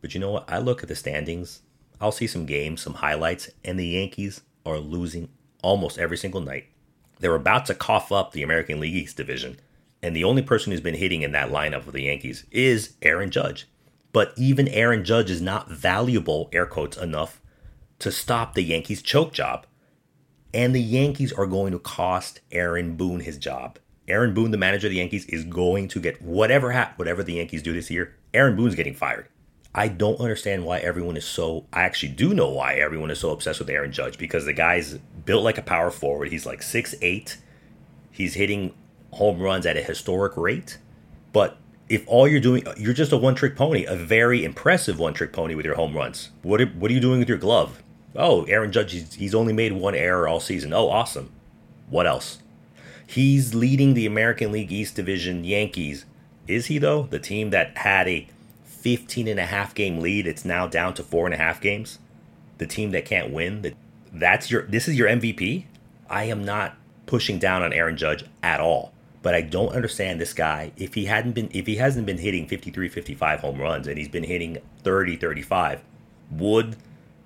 But 0.00 0.14
you 0.14 0.20
know 0.20 0.30
what? 0.30 0.50
I 0.50 0.58
look 0.58 0.82
at 0.82 0.88
the 0.88 0.96
standings. 0.96 1.60
I'll 2.00 2.12
see 2.12 2.26
some 2.26 2.46
games, 2.46 2.82
some 2.82 2.94
highlights, 2.94 3.50
and 3.64 3.78
the 3.78 3.86
Yankees 3.86 4.42
are 4.66 4.78
losing 4.78 5.28
almost 5.62 5.98
every 5.98 6.16
single 6.16 6.40
night. 6.40 6.66
They're 7.20 7.34
about 7.34 7.66
to 7.66 7.74
cough 7.74 8.10
up 8.10 8.32
the 8.32 8.42
American 8.42 8.80
League 8.80 8.94
East 8.94 9.16
division. 9.16 9.60
And 10.02 10.16
the 10.16 10.24
only 10.24 10.42
person 10.42 10.72
who's 10.72 10.80
been 10.80 10.96
hitting 10.96 11.22
in 11.22 11.30
that 11.32 11.50
lineup 11.50 11.86
of 11.86 11.92
the 11.92 12.02
Yankees 12.02 12.44
is 12.50 12.94
Aaron 13.02 13.30
Judge. 13.30 13.68
But 14.12 14.32
even 14.36 14.66
Aaron 14.68 15.04
Judge 15.04 15.30
is 15.30 15.40
not 15.40 15.70
valuable, 15.70 16.50
air 16.52 16.66
quotes, 16.66 16.96
enough 16.96 17.40
to 18.00 18.10
stop 18.10 18.54
the 18.54 18.62
Yankees' 18.62 19.00
choke 19.00 19.32
job. 19.32 19.66
And 20.52 20.74
the 20.74 20.82
Yankees 20.82 21.32
are 21.32 21.46
going 21.46 21.72
to 21.72 21.78
cost 21.78 22.40
Aaron 22.50 22.96
Boone 22.96 23.20
his 23.20 23.38
job. 23.38 23.78
Aaron 24.08 24.34
Boone, 24.34 24.50
the 24.50 24.58
manager 24.58 24.88
of 24.88 24.92
the 24.92 24.98
Yankees, 24.98 25.24
is 25.26 25.44
going 25.44 25.88
to 25.88 26.00
get 26.00 26.20
whatever 26.20 26.72
ha- 26.72 26.92
whatever 26.96 27.22
the 27.22 27.34
Yankees 27.34 27.62
do 27.62 27.72
this 27.72 27.90
year. 27.90 28.16
Aaron 28.34 28.56
Boone's 28.56 28.74
getting 28.74 28.94
fired. 28.94 29.28
I 29.74 29.88
don't 29.88 30.20
understand 30.20 30.64
why 30.64 30.78
everyone 30.78 31.16
is 31.16 31.24
so. 31.24 31.66
I 31.72 31.82
actually 31.82 32.12
do 32.12 32.34
know 32.34 32.50
why 32.50 32.74
everyone 32.74 33.10
is 33.10 33.20
so 33.20 33.30
obsessed 33.30 33.58
with 33.58 33.70
Aaron 33.70 33.92
Judge 33.92 34.18
because 34.18 34.44
the 34.44 34.52
guy's 34.52 34.98
built 35.24 35.44
like 35.44 35.56
a 35.56 35.62
power 35.62 35.90
forward. 35.90 36.28
He's 36.28 36.44
like 36.44 36.62
six 36.62 36.94
eight. 37.00 37.38
He's 38.10 38.34
hitting 38.34 38.74
home 39.12 39.40
runs 39.40 39.64
at 39.64 39.76
a 39.76 39.82
historic 39.82 40.36
rate. 40.36 40.78
But 41.32 41.56
if 41.88 42.04
all 42.06 42.28
you're 42.28 42.40
doing, 42.40 42.64
you're 42.76 42.92
just 42.92 43.12
a 43.12 43.16
one 43.16 43.34
trick 43.34 43.56
pony, 43.56 43.84
a 43.84 43.96
very 43.96 44.44
impressive 44.44 44.98
one 44.98 45.14
trick 45.14 45.32
pony 45.32 45.54
with 45.54 45.64
your 45.64 45.76
home 45.76 45.96
runs. 45.96 46.30
What 46.42 46.60
are, 46.60 46.66
what 46.66 46.90
are 46.90 46.94
you 46.94 47.00
doing 47.00 47.20
with 47.20 47.28
your 47.28 47.38
glove? 47.38 47.82
Oh, 48.14 48.44
Aaron 48.44 48.72
Judge, 48.72 48.92
he's, 48.92 49.14
he's 49.14 49.34
only 49.34 49.54
made 49.54 49.72
one 49.72 49.94
error 49.94 50.28
all 50.28 50.40
season. 50.40 50.74
Oh, 50.74 50.90
awesome. 50.90 51.32
What 51.88 52.06
else? 52.06 52.41
He's 53.12 53.54
leading 53.54 53.92
the 53.92 54.06
American 54.06 54.52
League 54.52 54.72
East 54.72 54.96
Division 54.96 55.44
Yankees. 55.44 56.06
Is 56.48 56.66
he, 56.66 56.78
though? 56.78 57.02
The 57.02 57.18
team 57.18 57.50
that 57.50 57.76
had 57.76 58.08
a 58.08 58.26
15 58.64 59.28
and 59.28 59.38
a 59.38 59.44
half 59.44 59.74
game 59.74 60.00
lead, 60.00 60.26
it's 60.26 60.46
now 60.46 60.66
down 60.66 60.94
to 60.94 61.02
four 61.02 61.26
and 61.26 61.34
a 61.34 61.36
half 61.36 61.60
games. 61.60 61.98
The 62.56 62.66
team 62.66 62.90
that 62.92 63.04
can't 63.04 63.30
win, 63.30 63.60
that 63.60 63.74
that's 64.14 64.50
your 64.50 64.62
this 64.62 64.88
is 64.88 64.96
your 64.96 65.08
MVP. 65.08 65.66
I 66.08 66.24
am 66.24 66.42
not 66.42 66.74
pushing 67.04 67.38
down 67.38 67.62
on 67.62 67.74
Aaron 67.74 67.98
Judge 67.98 68.24
at 68.42 68.60
all, 68.60 68.94
but 69.20 69.34
I 69.34 69.42
don't 69.42 69.74
understand 69.74 70.18
this 70.18 70.32
guy. 70.32 70.72
If 70.78 70.94
he 70.94 71.04
hadn't 71.04 71.32
been 71.32 71.50
if 71.52 71.66
he 71.66 71.76
hasn't 71.76 72.06
been 72.06 72.16
hitting 72.16 72.46
53 72.46 72.88
55 72.88 73.40
home 73.40 73.60
runs 73.60 73.86
and 73.88 73.98
he's 73.98 74.08
been 74.08 74.24
hitting 74.24 74.56
30 74.84 75.16
35, 75.16 75.82
would 76.30 76.76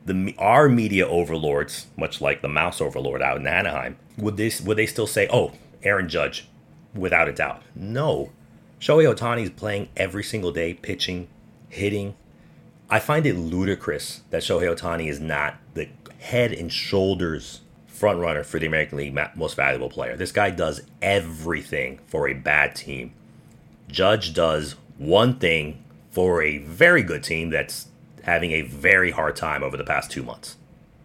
the 0.05 0.35
our 0.37 0.69
media 0.69 1.07
overlords, 1.07 1.87
much 1.97 2.21
like 2.21 2.43
the 2.43 2.49
mouse 2.49 2.81
overlord 2.81 3.23
out 3.23 3.37
in 3.37 3.47
Anaheim, 3.47 3.97
would 4.17 4.37
this 4.37 4.61
would 4.61 4.79
they 4.79 4.87
still 4.87 5.07
say, 5.07 5.29
"Oh, 5.33 5.53
Aaron 5.87 6.09
Judge," 6.09 6.49
without 6.95 7.29
a 7.29 7.33
doubt? 7.33 7.63
No. 7.75 8.31
Shohei 8.81 9.13
Ohtani 9.13 9.45
is 9.45 9.51
playing 9.51 9.89
every 9.97 10.23
single 10.23 10.53
day, 10.53 10.75
pitching, 10.75 11.29
hitting. 11.69 12.15
I 12.91 12.99
find 12.99 13.25
it 13.27 13.35
ludicrous 13.35 14.23
that 14.31 14.43
Shohei 14.43 14.75
Ohtani 14.75 15.09
is 15.09 15.21
not 15.21 15.57
the 15.75 15.89
head 16.19 16.53
and 16.53 16.73
shoulders 16.73 17.63
front 17.87 18.19
runner 18.19 18.45
for 18.45 18.59
the 18.59 18.67
American 18.67 18.99
League 18.99 19.19
most 19.35 19.57
valuable 19.57 19.89
player. 19.89 20.17
This 20.17 20.33
guy 20.33 20.51
does 20.51 20.83
everything 21.01 21.99
for 22.07 22.29
a 22.29 22.35
bad 22.35 22.77
team. 22.77 23.13
Judge 23.89 24.35
does 24.35 24.77
one 24.99 25.39
thing 25.39 25.83
for 26.11 26.43
a 26.43 26.59
very 26.59 27.03
good 27.03 27.23
team 27.23 27.51
that's 27.51 27.89
having 28.23 28.53
a 28.53 28.63
very 28.63 29.11
hard 29.13 29.37
time 29.37 29.63
over 29.63 29.77
the 29.77 29.85
past 29.85 30.11
two 30.11 30.23
months. 30.23 30.57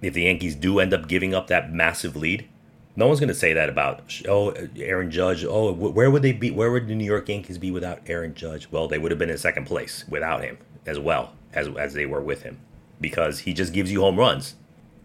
If 0.02 0.14
the 0.14 0.24
Yankees 0.24 0.56
do 0.56 0.80
end 0.80 0.94
up 0.94 1.08
giving 1.08 1.34
up 1.34 1.48
that 1.48 1.72
massive 1.72 2.16
lead, 2.16 2.48
no 2.96 3.08
one's 3.08 3.20
going 3.20 3.30
to 3.30 3.36
say 3.36 3.54
that 3.54 3.70
about 3.70 4.22
oh 4.28 4.54
Aaron 4.78 5.12
Judge. 5.12 5.46
Oh, 5.46 5.72
where 5.72 6.12
would 6.12 6.22
they 6.22 6.34
be? 6.34 6.52
Where 6.52 6.72
would 6.72 6.88
the 6.88 6.96
New 6.96 7.06
York 7.06 7.30
Yankees 7.30 7.58
be 7.58 7.72
without 7.72 8.02
Aaron 8.08 8.34
Judge? 8.34 8.70
Well, 8.72 8.88
they 8.88 8.98
would 8.98 9.12
have 9.12 9.20
been 9.20 9.30
in 9.30 9.38
second 9.38 9.66
place 9.66 10.06
without 10.10 10.44
him 10.44 10.58
as 10.86 11.00
well 11.00 11.34
as 11.54 11.68
as 11.78 11.94
they 11.94 12.06
were 12.06 12.22
with 12.22 12.44
him, 12.44 12.60
because 13.00 13.40
he 13.40 13.54
just 13.54 13.74
gives 13.74 13.92
you 13.92 14.02
home 14.02 14.18
runs. 14.18 14.56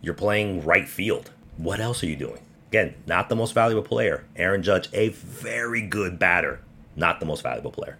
You're 0.02 0.14
playing 0.14 0.64
right 0.64 0.88
field. 0.88 1.30
What 1.56 1.80
else 1.80 2.02
are 2.02 2.06
you 2.06 2.16
doing? 2.16 2.40
Again, 2.68 2.94
not 3.06 3.28
the 3.28 3.36
most 3.36 3.52
valuable 3.54 3.82
player. 3.82 4.24
Aaron 4.36 4.62
Judge, 4.62 4.88
a 4.92 5.08
very 5.10 5.80
good 5.80 6.18
batter, 6.18 6.60
not 6.96 7.20
the 7.20 7.26
most 7.26 7.42
valuable 7.42 7.70
player. 7.70 7.96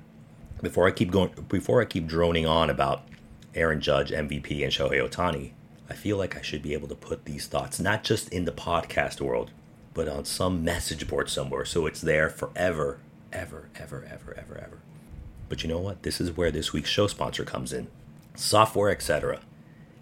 Before 0.61 0.87
I 0.87 0.91
keep 0.91 1.11
going, 1.11 1.31
before 1.49 1.81
I 1.81 1.85
keep 1.85 2.07
droning 2.07 2.47
on 2.47 2.71
about 2.71 3.03
Aaron 3.55 3.81
Judge, 3.81 4.11
MVP, 4.11 4.63
and 4.63 4.73
Shohei 4.73 5.07
Ohtani, 5.07 5.53
I 5.89 5.95
feel 5.95 6.17
like 6.17 6.37
I 6.37 6.43
should 6.43 6.63
be 6.63 6.75
able 6.75 6.89
to 6.89 6.95
put 6.95 7.25
these 7.25 7.47
thoughts 7.47 7.79
not 7.79 8.03
just 8.03 8.29
in 8.31 8.45
the 8.45 8.53
podcast 8.53 9.21
world, 9.21 9.53
but 9.97 10.09
on 10.09 10.27
some 10.27 10.63
message 10.63 11.09
board 11.09 11.31
somewhere 11.31 11.65
so 11.65 11.87
it's 11.87 12.03
there 12.03 12.29
forever, 12.29 13.01
ever, 13.33 13.71
ever, 13.75 14.07
ever, 14.07 14.35
ever, 14.37 14.59
ever. 14.59 14.79
But 15.49 15.63
you 15.63 15.71
know 15.71 15.79
what? 15.79 16.03
This 16.03 16.21
is 16.21 16.37
where 16.37 16.51
this 16.51 16.75
week's 16.75 16.91
show 16.91 17.07
sponsor 17.07 17.45
comes 17.45 17.73
in 17.73 17.89
software, 18.35 18.91
etc. 18.91 19.41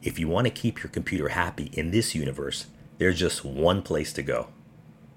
If 0.03 0.19
you 0.19 0.27
want 0.27 0.49
to 0.49 0.53
keep 0.53 0.83
your 0.83 0.91
computer 0.91 1.29
happy 1.29 1.71
in 1.75 1.93
this 1.93 2.13
universe, 2.13 2.67
there's 2.99 3.21
just 3.21 3.45
one 3.45 3.83
place 3.83 4.13
to 4.15 4.23
go. 4.23 4.49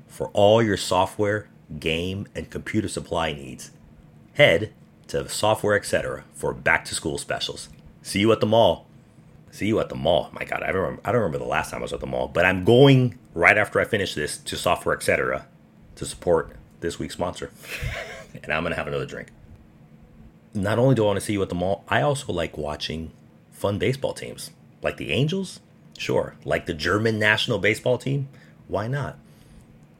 For 0.07 0.27
all 0.33 0.61
your 0.61 0.77
software, 0.77 1.49
game, 1.79 2.27
and 2.35 2.51
computer 2.51 2.87
supply 2.87 3.33
needs, 3.33 3.71
head 4.33 4.73
to 5.07 5.27
software, 5.27 5.75
etc. 5.75 6.23
for 6.33 6.53
back 6.53 6.85
to 6.85 6.93
school 6.95 7.17
specials. 7.17 7.69
See 8.03 8.19
you 8.19 8.31
at 8.31 8.41
the 8.41 8.45
mall. 8.45 8.87
See 9.51 9.67
you 9.67 9.79
at 9.79 9.89
the 9.89 9.95
mall. 9.95 10.29
My 10.33 10.43
God, 10.43 10.63
I 10.63 10.67
don't 10.67 10.81
remember, 10.81 11.01
I 11.05 11.12
don't 11.12 11.21
remember 11.21 11.39
the 11.39 11.49
last 11.49 11.71
time 11.71 11.79
I 11.79 11.83
was 11.83 11.93
at 11.93 11.99
the 11.99 12.05
mall, 12.05 12.27
but 12.27 12.45
I'm 12.45 12.63
going 12.63 13.17
right 13.33 13.57
after 13.57 13.79
I 13.79 13.86
finish 13.86 14.13
this 14.13 14.38
to 14.38 14.55
software, 14.55 14.95
etc. 14.95 15.47
to 15.95 16.05
support 16.05 16.55
this 16.79 16.99
week's 16.99 17.13
sponsor. 17.13 17.51
and 18.43 18.51
I'm 18.51 18.63
gonna 18.63 18.75
have 18.75 18.88
another 18.88 19.05
drink. 19.05 19.29
Not 20.53 20.79
only 20.79 20.95
do 20.95 21.03
I 21.03 21.07
want 21.07 21.19
to 21.19 21.25
see 21.25 21.33
you 21.33 21.41
at 21.41 21.49
the 21.49 21.55
mall, 21.55 21.83
I 21.88 22.01
also 22.01 22.33
like 22.33 22.57
watching 22.57 23.12
fun 23.51 23.77
baseball 23.77 24.13
teams. 24.13 24.51
Like 24.81 24.97
the 24.97 25.12
Angels? 25.12 25.60
Sure. 25.97 26.36
Like 26.45 26.65
the 26.65 26.73
German 26.73 27.19
national 27.19 27.60
baseball 27.60 27.97
team? 27.97 28.29
Why 28.67 28.88
not? 28.88 29.17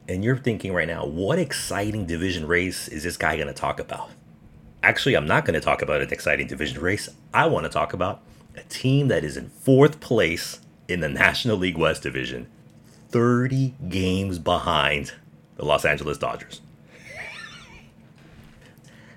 And 0.08 0.24
you're 0.24 0.38
thinking 0.38 0.72
right 0.72 0.88
now, 0.88 1.04
what 1.04 1.38
exciting 1.38 2.06
division 2.06 2.46
race 2.46 2.88
is 2.88 3.02
this 3.02 3.16
guy 3.16 3.36
going 3.36 3.48
to 3.48 3.54
talk 3.54 3.78
about? 3.78 4.10
Actually, 4.82 5.16
I'm 5.16 5.26
not 5.26 5.44
going 5.44 5.54
to 5.54 5.60
talk 5.60 5.82
about 5.82 6.00
an 6.00 6.10
exciting 6.10 6.46
division 6.46 6.80
race. 6.80 7.08
I 7.34 7.46
want 7.46 7.64
to 7.64 7.70
talk 7.70 7.92
about 7.92 8.22
a 8.58 8.64
team 8.64 9.08
that 9.08 9.24
is 9.24 9.36
in 9.36 9.48
fourth 9.48 10.00
place 10.00 10.60
in 10.88 11.00
the 11.00 11.08
National 11.08 11.56
League 11.56 11.78
West 11.78 12.02
Division, 12.02 12.48
30 13.10 13.74
games 13.88 14.38
behind 14.38 15.12
the 15.56 15.64
Los 15.64 15.84
Angeles 15.84 16.18
Dodgers. 16.18 16.60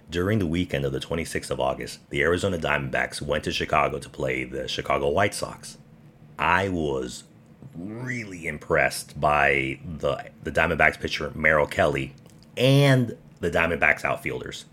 During 0.10 0.40
the 0.40 0.48
weekend 0.48 0.86
of 0.86 0.92
the 0.92 1.00
26th 1.00 1.52
of 1.52 1.60
August, 1.60 2.00
the 2.10 2.22
Arizona 2.22 2.58
Diamondbacks 2.58 3.22
went 3.22 3.46
to 3.46 3.52
Chicago 3.52 3.98
to 3.98 4.10
play 4.10 4.44
the 4.44 4.68
Chicago 4.68 5.10
White 5.10 5.34
Sox. 5.34 5.78
I 6.38 6.70
was 6.70 7.24
really 7.76 8.48
impressed 8.48 9.20
by 9.20 9.80
the 10.00 10.26
the 10.44 10.52
Diamondbacks 10.52 11.00
pitcher 11.00 11.32
Merrill 11.34 11.68
Kelly 11.68 12.14
and 12.58 13.16
the 13.40 13.50
Diamondbacks 13.50 14.04
outfielders. 14.04 14.66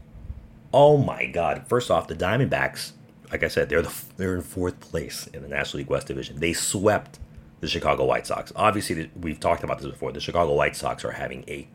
Oh 0.72 0.96
my 0.96 1.26
God! 1.26 1.64
First 1.68 1.90
off, 1.90 2.08
the 2.08 2.16
Diamondbacks, 2.16 2.92
like 3.30 3.42
I 3.42 3.48
said, 3.48 3.68
they're 3.68 3.82
the 3.82 3.94
they're 4.16 4.34
in 4.34 4.42
fourth 4.42 4.80
place 4.80 5.26
in 5.28 5.42
the 5.42 5.48
National 5.48 5.78
League 5.78 5.90
West 5.90 6.06
Division. 6.06 6.38
They 6.40 6.52
swept 6.52 7.18
the 7.60 7.68
Chicago 7.68 8.04
White 8.04 8.26
Sox. 8.26 8.52
Obviously, 8.56 9.10
we've 9.20 9.40
talked 9.40 9.64
about 9.64 9.78
this 9.78 9.90
before. 9.90 10.12
The 10.12 10.20
Chicago 10.20 10.54
White 10.54 10.76
Sox 10.76 11.04
are 11.04 11.12
having 11.12 11.44
a 11.48 11.68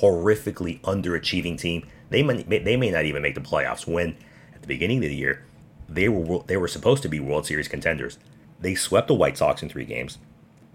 horrifically 0.00 0.80
underachieving 0.80 1.58
team. 1.58 1.86
They 2.10 2.22
may, 2.22 2.42
they 2.42 2.76
may 2.76 2.90
not 2.90 3.04
even 3.04 3.22
make 3.22 3.34
the 3.34 3.40
playoffs. 3.40 3.86
When 3.86 4.16
at 4.54 4.62
the 4.62 4.68
beginning 4.68 4.98
of 4.98 5.10
the 5.10 5.16
year, 5.16 5.44
they 5.88 6.08
were 6.08 6.42
they 6.46 6.56
were 6.56 6.68
supposed 6.68 7.02
to 7.02 7.08
be 7.08 7.20
World 7.20 7.46
Series 7.46 7.68
contenders. 7.68 8.18
They 8.60 8.74
swept 8.74 9.08
the 9.08 9.14
White 9.14 9.36
Sox 9.36 9.62
in 9.62 9.68
three 9.68 9.84
games. 9.84 10.18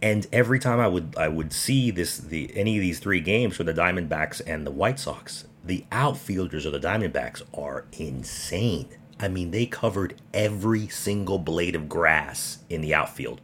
And 0.01 0.27
every 0.31 0.59
time 0.59 0.79
I 0.79 0.87
would 0.87 1.15
I 1.17 1.27
would 1.27 1.51
see 1.51 1.91
this 1.91 2.17
the 2.17 2.51
any 2.55 2.77
of 2.77 2.81
these 2.81 2.99
three 2.99 3.19
games 3.19 3.55
for 3.55 3.63
the 3.63 3.73
Diamondbacks 3.73 4.41
and 4.47 4.65
the 4.65 4.71
White 4.71 4.99
Sox, 4.99 5.45
the 5.63 5.85
outfielders 5.91 6.65
of 6.65 6.71
the 6.71 6.79
Diamondbacks 6.79 7.41
are 7.53 7.85
insane. 7.93 8.89
I 9.19 9.27
mean, 9.27 9.51
they 9.51 9.65
covered 9.65 10.15
every 10.33 10.87
single 10.87 11.39
blade 11.39 11.75
of 11.75 11.89
grass 11.89 12.59
in 12.69 12.81
the 12.81 12.93
outfield. 12.93 13.41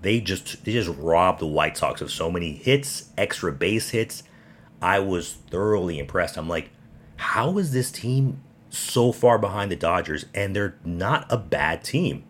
They 0.00 0.20
just 0.20 0.64
they 0.64 0.72
just 0.72 0.90
robbed 0.98 1.40
the 1.40 1.46
White 1.46 1.76
Sox 1.76 2.00
of 2.00 2.10
so 2.10 2.30
many 2.30 2.52
hits, 2.52 3.10
extra 3.16 3.52
base 3.52 3.90
hits. 3.90 4.22
I 4.80 4.98
was 4.98 5.34
thoroughly 5.50 5.98
impressed. 5.98 6.36
I'm 6.36 6.48
like, 6.48 6.70
how 7.16 7.58
is 7.58 7.72
this 7.72 7.90
team 7.90 8.42
so 8.70 9.12
far 9.12 9.38
behind 9.38 9.70
the 9.70 9.76
Dodgers 9.76 10.26
and 10.34 10.54
they're 10.54 10.76
not 10.84 11.26
a 11.30 11.38
bad 11.38 11.84
team? 11.84 12.24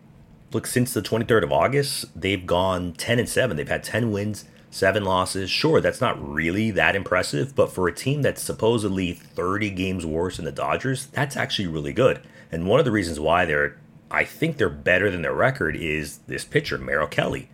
Look, 0.53 0.67
since 0.67 0.93
the 0.93 1.01
23rd 1.01 1.43
of 1.43 1.51
August, 1.51 2.05
they've 2.15 2.45
gone 2.45 2.93
10 2.93 3.19
and 3.19 3.27
7. 3.27 3.57
They've 3.57 3.67
had 3.67 3.83
10 3.83 4.11
wins, 4.11 4.45
seven 4.69 5.03
losses. 5.03 5.49
Sure, 5.49 5.81
that's 5.81 5.99
not 5.99 6.21
really 6.25 6.71
that 6.71 6.95
impressive, 6.95 7.55
but 7.55 7.73
for 7.73 7.89
a 7.89 7.93
team 7.93 8.21
that's 8.21 8.41
supposedly 8.41 9.11
30 9.11 9.69
games 9.71 10.05
worse 10.05 10.37
than 10.37 10.45
the 10.45 10.51
Dodgers, 10.51 11.07
that's 11.07 11.35
actually 11.35 11.67
really 11.67 11.93
good. 11.93 12.21
And 12.55 12.67
one 12.67 12.79
of 12.79 12.85
the 12.85 12.91
reasons 12.93 13.19
why 13.19 13.43
they're, 13.43 13.75
I 14.09 14.23
think 14.23 14.55
they're 14.55 14.69
better 14.69 15.11
than 15.11 15.23
their 15.23 15.33
record 15.33 15.75
is 15.75 16.19
this 16.19 16.45
pitcher, 16.45 16.77
Merrill 16.77 17.05
Kelly. 17.05 17.49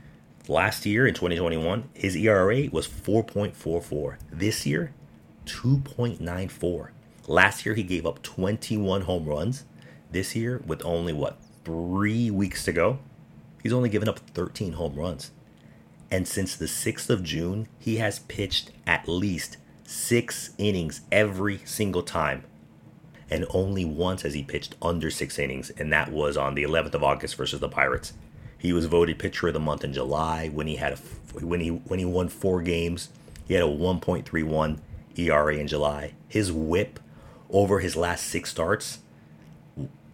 Last 0.47 0.85
year 0.85 1.07
in 1.07 1.15
2021, 1.15 1.89
his 1.95 2.15
ERA 2.15 2.69
was 2.71 2.87
4.44. 2.87 4.17
This 4.31 4.63
year, 4.67 4.93
2.94. 5.47 6.89
Last 7.27 7.65
year, 7.65 7.73
he 7.73 7.81
gave 7.81 8.05
up 8.05 8.21
21 8.21 9.01
home 9.01 9.25
runs. 9.25 9.65
This 10.11 10.35
year, 10.35 10.61
with 10.67 10.85
only 10.85 11.13
what, 11.13 11.39
three 11.65 12.29
weeks 12.29 12.63
to 12.65 12.71
go, 12.71 12.99
he's 13.63 13.73
only 13.73 13.89
given 13.89 14.07
up 14.07 14.19
13 14.19 14.73
home 14.73 14.93
runs. 14.93 15.31
And 16.11 16.27
since 16.27 16.55
the 16.55 16.65
6th 16.65 17.09
of 17.09 17.23
June, 17.23 17.67
he 17.79 17.95
has 17.95 18.19
pitched 18.19 18.69
at 18.85 19.07
least 19.07 19.57
Six 19.91 20.51
innings 20.57 21.01
every 21.11 21.59
single 21.65 22.01
time. 22.01 22.45
And 23.31 23.45
only 23.51 23.85
once 23.85 24.23
has 24.23 24.33
he 24.33 24.43
pitched 24.43 24.75
under 24.81 25.09
six 25.09 25.39
innings, 25.39 25.69
and 25.71 25.91
that 25.93 26.11
was 26.11 26.35
on 26.35 26.53
the 26.53 26.63
11th 26.63 26.93
of 26.93 27.03
August 27.03 27.35
versus 27.35 27.61
the 27.61 27.69
Pirates. 27.69 28.13
He 28.57 28.73
was 28.73 28.85
voted 28.85 29.17
pitcher 29.17 29.47
of 29.47 29.53
the 29.53 29.59
month 29.59 29.83
in 29.83 29.93
July 29.93 30.49
when 30.49 30.67
he 30.67 30.75
had 30.75 30.93
a 30.93 30.97
when 31.43 31.61
he 31.61 31.69
when 31.69 31.97
he 31.97 32.05
won 32.05 32.29
four 32.29 32.61
games. 32.61 33.09
He 33.47 33.55
had 33.55 33.63
a 33.63 33.67
1.31 33.67 34.79
ERA 35.17 35.55
in 35.55 35.67
July. 35.67 36.13
His 36.27 36.51
WHIP 36.51 36.99
over 37.49 37.79
his 37.79 37.95
last 37.95 38.27
six 38.27 38.51
starts 38.51 38.99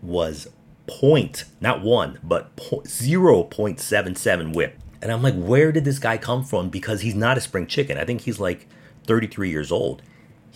was 0.01 0.47
point, 0.87 1.43
not 1.59 1.81
one, 1.81 2.19
but 2.23 2.55
0.77 2.55 4.53
WHIP. 4.55 4.79
And 5.01 5.11
I'm 5.11 5.21
like, 5.21 5.35
where 5.35 5.71
did 5.71 5.85
this 5.85 5.99
guy 5.99 6.17
come 6.17 6.43
from? 6.43 6.69
Because 6.69 7.01
he's 7.01 7.15
not 7.15 7.37
a 7.37 7.41
spring 7.41 7.67
chicken. 7.67 7.97
I 7.97 8.05
think 8.05 8.21
he's 8.21 8.39
like 8.39 8.67
33 9.05 9.49
years 9.49 9.71
old. 9.71 10.01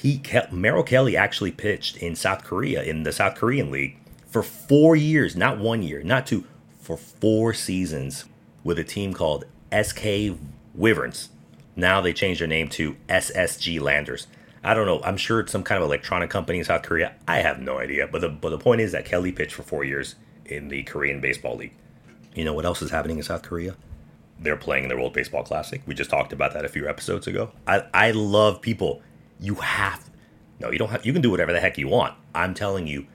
He 0.02 0.20
Merrill 0.52 0.82
Kelly 0.82 1.16
actually 1.16 1.52
pitched 1.52 1.98
in 1.98 2.16
South 2.16 2.44
Korea 2.44 2.82
in 2.82 3.04
the 3.04 3.12
South 3.12 3.36
Korean 3.36 3.70
League 3.70 3.98
for 4.26 4.42
four 4.42 4.96
years, 4.96 5.36
not 5.36 5.60
one 5.60 5.84
year, 5.84 6.02
not 6.02 6.26
two, 6.26 6.46
for 6.80 6.98
four 6.98 7.54
seasons 7.54 8.26
with 8.64 8.80
a 8.80 8.84
team 8.84 9.14
called 9.14 9.46
SK 9.72 10.36
Wyverns. 10.74 11.30
Now 11.76 12.02
they 12.02 12.14
changed 12.14 12.42
their 12.42 12.48
name 12.48 12.68
to 12.70 12.96
SSG 13.10 13.80
Landers. 13.80 14.26
I 14.64 14.74
don't 14.74 14.88
know. 14.88 15.04
I'm 15.04 15.18
sure 15.18 15.40
it's 15.40 15.52
some 15.52 15.62
kind 15.62 15.80
of 15.80 15.88
electronic 15.88 16.32
company 16.32 16.58
in 16.58 16.66
South 16.66 16.82
Korea. 16.82 17.14
I 17.28 17.38
have 17.38 17.60
no 17.60 17.78
idea. 17.78 18.08
But 18.08 18.22
the 18.22 18.30
but 18.30 18.50
the 18.50 18.58
point 18.58 18.82
is 18.82 18.94
that 18.94 19.06
Kelly 19.06 19.32
pitched 19.32 19.54
for 19.54 19.62
four 19.62 19.84
years 19.84 20.16
in 20.46 20.70
the 20.70 20.82
Korean 20.82 21.22
Baseball 21.22 21.58
League. 21.58 21.74
You 22.34 22.44
know 22.44 22.54
what 22.54 22.66
else 22.66 22.82
is 22.82 22.90
happening 22.90 23.18
in 23.18 23.24
South 23.24 23.44
Korea? 23.44 23.76
They're 24.40 24.58
playing 24.58 24.88
the 24.88 24.96
World 24.96 25.14
Baseball 25.14 25.44
Classic. 25.44 25.84
We 25.86 25.94
just 25.94 26.10
talked 26.10 26.34
about 26.34 26.54
that 26.54 26.66
a 26.66 26.70
few 26.70 26.90
episodes 26.90 27.28
ago. 27.28 27.52
I, 27.68 27.84
I 27.94 28.10
love 28.10 28.64
people. 28.64 29.04
You 29.42 29.56
have 29.56 30.12
no, 30.62 30.72
you 30.72 30.78
don't 30.78 30.90
have 30.90 31.06
you 31.06 31.12
can 31.12 31.22
do 31.22 31.32
whatever 31.32 31.52
the 31.52 31.60
heck 31.60 31.78
you 31.78 31.88
want. 31.88 32.14
I'm 32.36 32.54
telling 32.54 32.86
you, 32.86 33.08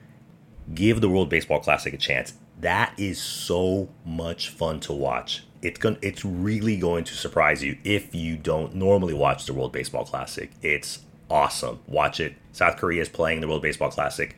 give 0.73 0.99
the 0.99 1.09
World 1.09 1.29
Baseball 1.29 1.61
Classic 1.61 1.93
a 1.93 1.97
chance. 1.97 2.33
That 2.59 2.93
is 2.97 3.21
so 3.21 3.89
much 4.05 4.49
fun 4.49 4.81
to 4.81 4.93
watch. 4.93 5.45
It's 5.61 5.79
going 5.79 5.97
it's 6.01 6.25
really 6.25 6.77
going 6.77 7.05
to 7.05 7.13
surprise 7.13 7.63
you 7.63 7.77
if 7.83 8.13
you 8.13 8.35
don't 8.35 8.75
normally 8.75 9.13
watch 9.13 9.45
the 9.45 9.53
World 9.53 9.71
Baseball 9.71 10.03
Classic. 10.03 10.51
It's 10.61 10.99
awesome. 11.29 11.79
Watch 11.87 12.19
it. 12.19 12.35
South 12.51 12.75
Korea 12.77 13.01
is 13.01 13.09
playing 13.09 13.39
the 13.39 13.47
World 13.47 13.61
Baseball 13.61 13.91
Classic. 13.91 14.35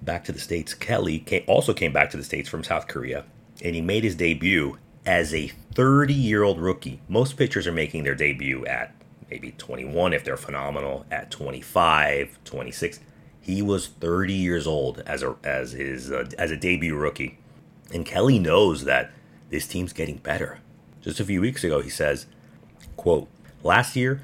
Back 0.00 0.24
to 0.24 0.32
the 0.32 0.38
States, 0.38 0.74
Kelly 0.74 1.18
came, 1.18 1.44
also 1.48 1.72
came 1.72 1.92
back 1.92 2.10
to 2.10 2.16
the 2.16 2.24
States 2.24 2.48
from 2.48 2.62
South 2.62 2.86
Korea, 2.88 3.24
and 3.64 3.74
he 3.74 3.80
made 3.80 4.04
his 4.04 4.14
debut 4.14 4.78
as 5.06 5.34
a 5.34 5.48
30 5.74 6.14
year 6.14 6.44
old 6.44 6.60
rookie. 6.60 7.00
Most 7.08 7.36
pitchers 7.36 7.66
are 7.66 7.72
making 7.72 8.04
their 8.04 8.14
debut 8.14 8.64
at 8.66 8.94
maybe 9.30 9.52
21 9.52 10.12
if 10.12 10.24
they're 10.24 10.36
phenomenal, 10.36 11.06
at 11.10 11.30
25, 11.30 12.38
26. 12.44 13.00
He 13.40 13.62
was 13.62 13.88
30 13.88 14.32
years 14.32 14.66
old 14.66 15.00
as 15.06 15.22
a 15.22 15.36
as 15.44 15.72
his 15.72 16.10
uh, 16.10 16.28
as 16.38 16.50
a 16.50 16.56
debut 16.56 16.96
rookie, 16.96 17.38
and 17.92 18.06
Kelly 18.06 18.38
knows 18.38 18.84
that 18.84 19.10
this 19.50 19.66
team's 19.66 19.92
getting 19.92 20.16
better. 20.16 20.60
Just 21.02 21.20
a 21.20 21.24
few 21.24 21.42
weeks 21.42 21.62
ago, 21.62 21.82
he 21.82 21.90
says, 21.90 22.26
"quote 22.96 23.28
Last 23.62 23.96
year, 23.96 24.20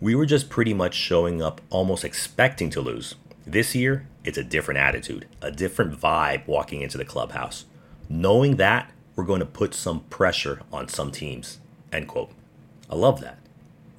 we 0.00 0.14
were 0.14 0.26
just 0.26 0.50
pretty 0.50 0.74
much 0.74 0.94
showing 0.94 1.40
up 1.40 1.62
almost 1.70 2.04
expecting 2.04 2.68
to 2.70 2.80
lose. 2.82 3.14
This 3.46 3.74
year, 3.74 4.06
it's 4.22 4.36
a 4.36 4.44
different 4.44 4.78
attitude, 4.78 5.26
a 5.40 5.50
different 5.50 5.98
vibe 5.98 6.46
walking 6.46 6.82
into 6.82 6.98
the 6.98 7.04
clubhouse. 7.04 7.64
Knowing 8.08 8.56
that, 8.56 8.90
we're 9.16 9.24
going 9.24 9.40
to 9.40 9.46
put 9.46 9.74
some 9.74 10.00
pressure 10.10 10.60
on 10.70 10.88
some 10.88 11.10
teams. 11.10 11.58
End 11.90 12.06
quote. 12.06 12.32
I 12.90 12.96
love 12.96 13.20
that. 13.22 13.38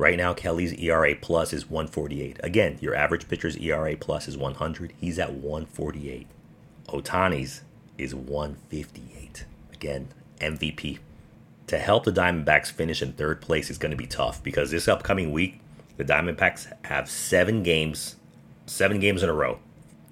Right 0.04 0.18
now, 0.18 0.34
Kelly's 0.34 0.74
ERA 0.74 1.16
plus 1.16 1.54
is 1.54 1.70
148. 1.70 2.42
Again, 2.44 2.78
your 2.82 2.94
average 2.94 3.30
pitcher's 3.30 3.56
ERA 3.56 3.96
plus 3.96 4.28
is 4.28 4.36
100. 4.36 4.92
He's 5.00 5.18
at 5.18 5.32
148. 5.32 6.28
Ohtani's 6.90 7.62
is 7.98 8.14
158. 8.14 9.46
Again, 9.72 10.10
MVP. 10.42 11.00
To 11.68 11.78
help 11.80 12.04
the 12.04 12.12
Diamondbacks 12.12 12.70
finish 12.70 13.02
in 13.02 13.14
third 13.14 13.40
place 13.40 13.70
is 13.70 13.78
going 13.78 13.92
to 13.92 13.98
be 13.98 14.06
tough 14.06 14.44
because 14.44 14.72
this 14.72 14.90
upcoming 14.90 15.32
week, 15.32 15.62
the 15.96 16.04
Diamondbacks 16.04 16.68
have 16.88 17.10
seven 17.10 17.64
games, 17.64 18.18
seven 18.66 19.00
games 19.00 19.24
in 19.24 19.30
a 19.30 19.34
row, 19.34 19.60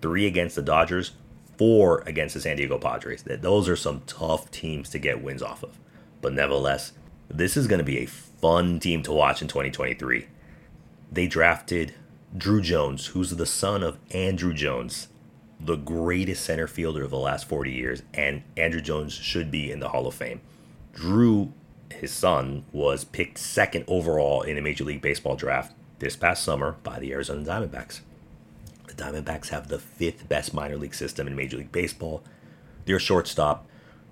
three 0.02 0.26
against 0.26 0.56
the 0.56 0.62
Dodgers, 0.62 1.12
four 1.58 2.02
against 2.06 2.34
the 2.34 2.40
San 2.40 2.56
Diego 2.56 2.78
Padres. 2.78 3.26
Those 3.26 3.68
are 3.68 3.76
some 3.76 4.04
tough 4.08 4.52
teams 4.52 4.88
to 4.92 5.00
get 5.00 5.22
wins 5.22 5.44
off 5.44 5.64
of. 5.64 5.78
But 6.22 6.32
nevertheless, 6.32 6.94
this 7.34 7.56
is 7.56 7.68
going 7.68 7.80
to 7.80 7.86
be 7.86 8.00
a 8.00 8.06
fun 8.06 8.80
team 8.80 9.04
to 9.04 9.12
watch 9.12 9.42
in 9.42 9.48
2023. 9.48 10.28
They 11.12 11.28
drafted 11.28 11.94
Drew 12.38 12.62
Jones, 12.62 13.08
who's 13.08 13.32
the 13.32 13.46
son 13.46 13.84
of 13.84 13.98
Andruw 14.10 14.54
Jones, 14.54 15.08
the 15.60 15.76
greatest 15.76 16.44
center 16.44 16.68
fielder 16.68 17.04
of 17.04 17.12
the 17.12 17.18
last 17.18 17.48
40 17.48 17.72
years, 17.72 18.04
and 18.14 18.44
Andruw 18.58 18.82
Jones 18.82 19.14
should 19.14 19.52
be 19.52 19.72
in 19.72 19.80
the 19.80 19.90
Hall 19.90 20.08
of 20.08 20.16
Fame. 20.16 20.42
Drew, 20.94 21.54
his 21.90 22.12
son, 22.12 22.66
was 22.72 23.04
picked 23.04 23.38
second 23.38 23.86
overall 23.88 24.42
in 24.42 24.58
a 24.58 24.62
Major 24.62 24.84
League 24.84 25.02
Baseball 25.02 25.36
draft 25.36 25.74
this 26.00 26.16
past 26.16 26.44
summer 26.44 26.78
by 26.84 27.00
the 27.00 27.14
Arizona 27.14 27.44
Diamondbacks. 27.44 28.02
The 28.88 28.94
Diamondbacks 28.94 29.50
have 29.50 29.68
the 29.68 29.80
fifth 29.80 30.28
best 30.28 30.54
minor 30.54 30.78
league 30.78 30.96
system 30.96 31.28
in 31.28 31.36
Major 31.36 31.58
League 31.58 31.72
Baseball. 31.72 32.24
Their 32.86 33.00
shortstop, 33.00 33.68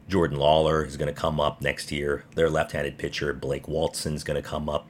Jordan 0.10 0.39
Lawlar 0.39 0.86
is 0.86 0.98
going 0.98 1.13
to 1.13 1.19
come 1.22 1.39
up 1.39 1.62
next 1.62 1.91
year. 1.91 2.26
Their 2.34 2.50
left 2.50 2.72
handed 2.72 2.98
pitcher, 2.98 3.32
Blake 3.32 3.67
Walston, 3.67 4.15
is 4.15 4.24
going 4.24 4.41
to 4.41 4.48
come 4.48 4.67
up. 4.67 4.88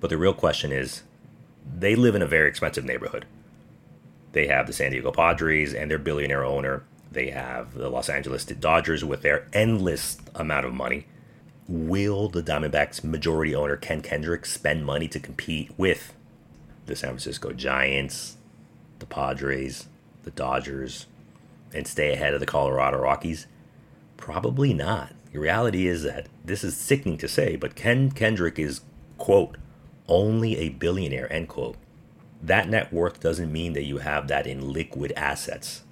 But 0.00 0.10
the 0.10 0.16
real 0.16 0.32
question 0.32 0.70
is 0.70 1.02
they 1.76 1.96
live 1.96 2.14
in 2.14 2.22
a 2.22 2.26
very 2.26 2.48
expensive 2.48 2.84
neighborhood. 2.84 3.26
They 4.32 4.46
have 4.46 4.68
the 4.68 4.72
San 4.72 4.92
Diego 4.92 5.10
Padres 5.10 5.74
and 5.74 5.90
their 5.90 5.98
billionaire 5.98 6.44
owner. 6.44 6.84
They 7.10 7.30
have 7.30 7.74
the 7.74 7.88
Los 7.88 8.08
Angeles 8.08 8.44
Dodgers 8.44 9.04
with 9.04 9.22
their 9.22 9.48
endless 9.52 10.18
amount 10.34 10.66
of 10.66 10.72
money 10.72 11.06
will 11.66 12.28
the 12.28 12.42
Diamondbacks 12.42 13.02
majority 13.02 13.54
owner 13.54 13.76
Ken 13.76 14.02
Kendrick 14.02 14.44
spend 14.46 14.84
money 14.84 15.08
to 15.08 15.18
compete 15.18 15.70
with 15.76 16.14
the 16.86 16.94
San 16.94 17.10
Francisco 17.10 17.52
Giants, 17.52 18.36
the 18.98 19.06
Padres, 19.06 19.88
the 20.22 20.30
Dodgers, 20.30 21.06
and 21.72 21.86
stay 21.86 22.12
ahead 22.12 22.34
of 22.34 22.40
the 22.40 22.46
Colorado 22.46 22.98
Rockies? 22.98 23.46
Probably 24.24 24.72
not. 24.72 25.12
The 25.34 25.38
reality 25.38 25.86
is 25.86 26.02
that 26.04 26.30
this 26.42 26.64
is 26.64 26.74
sickening 26.74 27.18
to 27.18 27.28
say, 27.28 27.56
but 27.56 27.74
Ken 27.74 28.10
Kendrick 28.10 28.58
is, 28.58 28.80
quote, 29.18 29.58
only 30.08 30.56
a 30.56 30.70
billionaire, 30.70 31.30
end 31.30 31.50
quote. 31.50 31.76
That 32.40 32.70
net 32.70 32.90
worth 32.90 33.20
doesn't 33.20 33.52
mean 33.52 33.74
that 33.74 33.84
you 33.84 33.98
have 33.98 34.28
that 34.28 34.46
in 34.46 34.72
liquid 34.72 35.12
assets. 35.14 35.82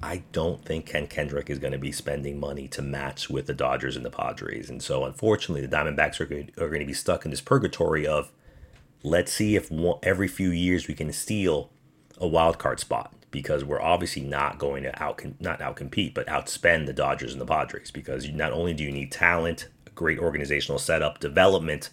I 0.00 0.22
don't 0.30 0.64
think 0.64 0.86
Ken 0.86 1.08
Kendrick 1.08 1.50
is 1.50 1.58
going 1.58 1.72
to 1.72 1.80
be 1.80 1.90
spending 1.90 2.38
money 2.38 2.68
to 2.68 2.80
match 2.80 3.28
with 3.28 3.48
the 3.48 3.54
Dodgers 3.54 3.96
and 3.96 4.06
the 4.06 4.10
Padres. 4.10 4.70
And 4.70 4.80
so, 4.80 5.04
unfortunately, 5.04 5.66
the 5.66 5.76
Diamondbacks 5.76 6.20
are 6.20 6.26
going, 6.26 6.46
to 6.54 6.86
be 6.86 6.92
stuck 6.92 7.24
in 7.24 7.32
this 7.32 7.40
purgatory 7.40 8.06
of 8.06 8.30
let's 9.02 9.32
see 9.32 9.56
if 9.56 9.68
every 10.04 10.28
few 10.28 10.50
years 10.50 10.86
we 10.86 10.94
can 10.94 11.12
steal 11.12 11.70
a 12.18 12.28
wild 12.28 12.60
card 12.60 12.78
spot 12.78 13.12
because 13.32 13.64
we're 13.64 13.82
obviously 13.82 14.22
not 14.22 14.58
going 14.58 14.84
to 14.84 15.02
out 15.02 15.20
not 15.40 15.58
outcompete 15.58 16.14
but 16.14 16.26
outspend 16.28 16.86
the 16.86 16.92
Dodgers 16.92 17.32
and 17.32 17.40
the 17.40 17.46
Padres 17.46 17.90
because 17.90 18.28
not 18.30 18.52
only 18.52 18.72
do 18.72 18.84
you 18.84 18.92
need 18.92 19.10
talent, 19.10 19.68
great 19.96 20.20
organizational 20.20 20.78
setup, 20.78 21.18
development, 21.18 21.90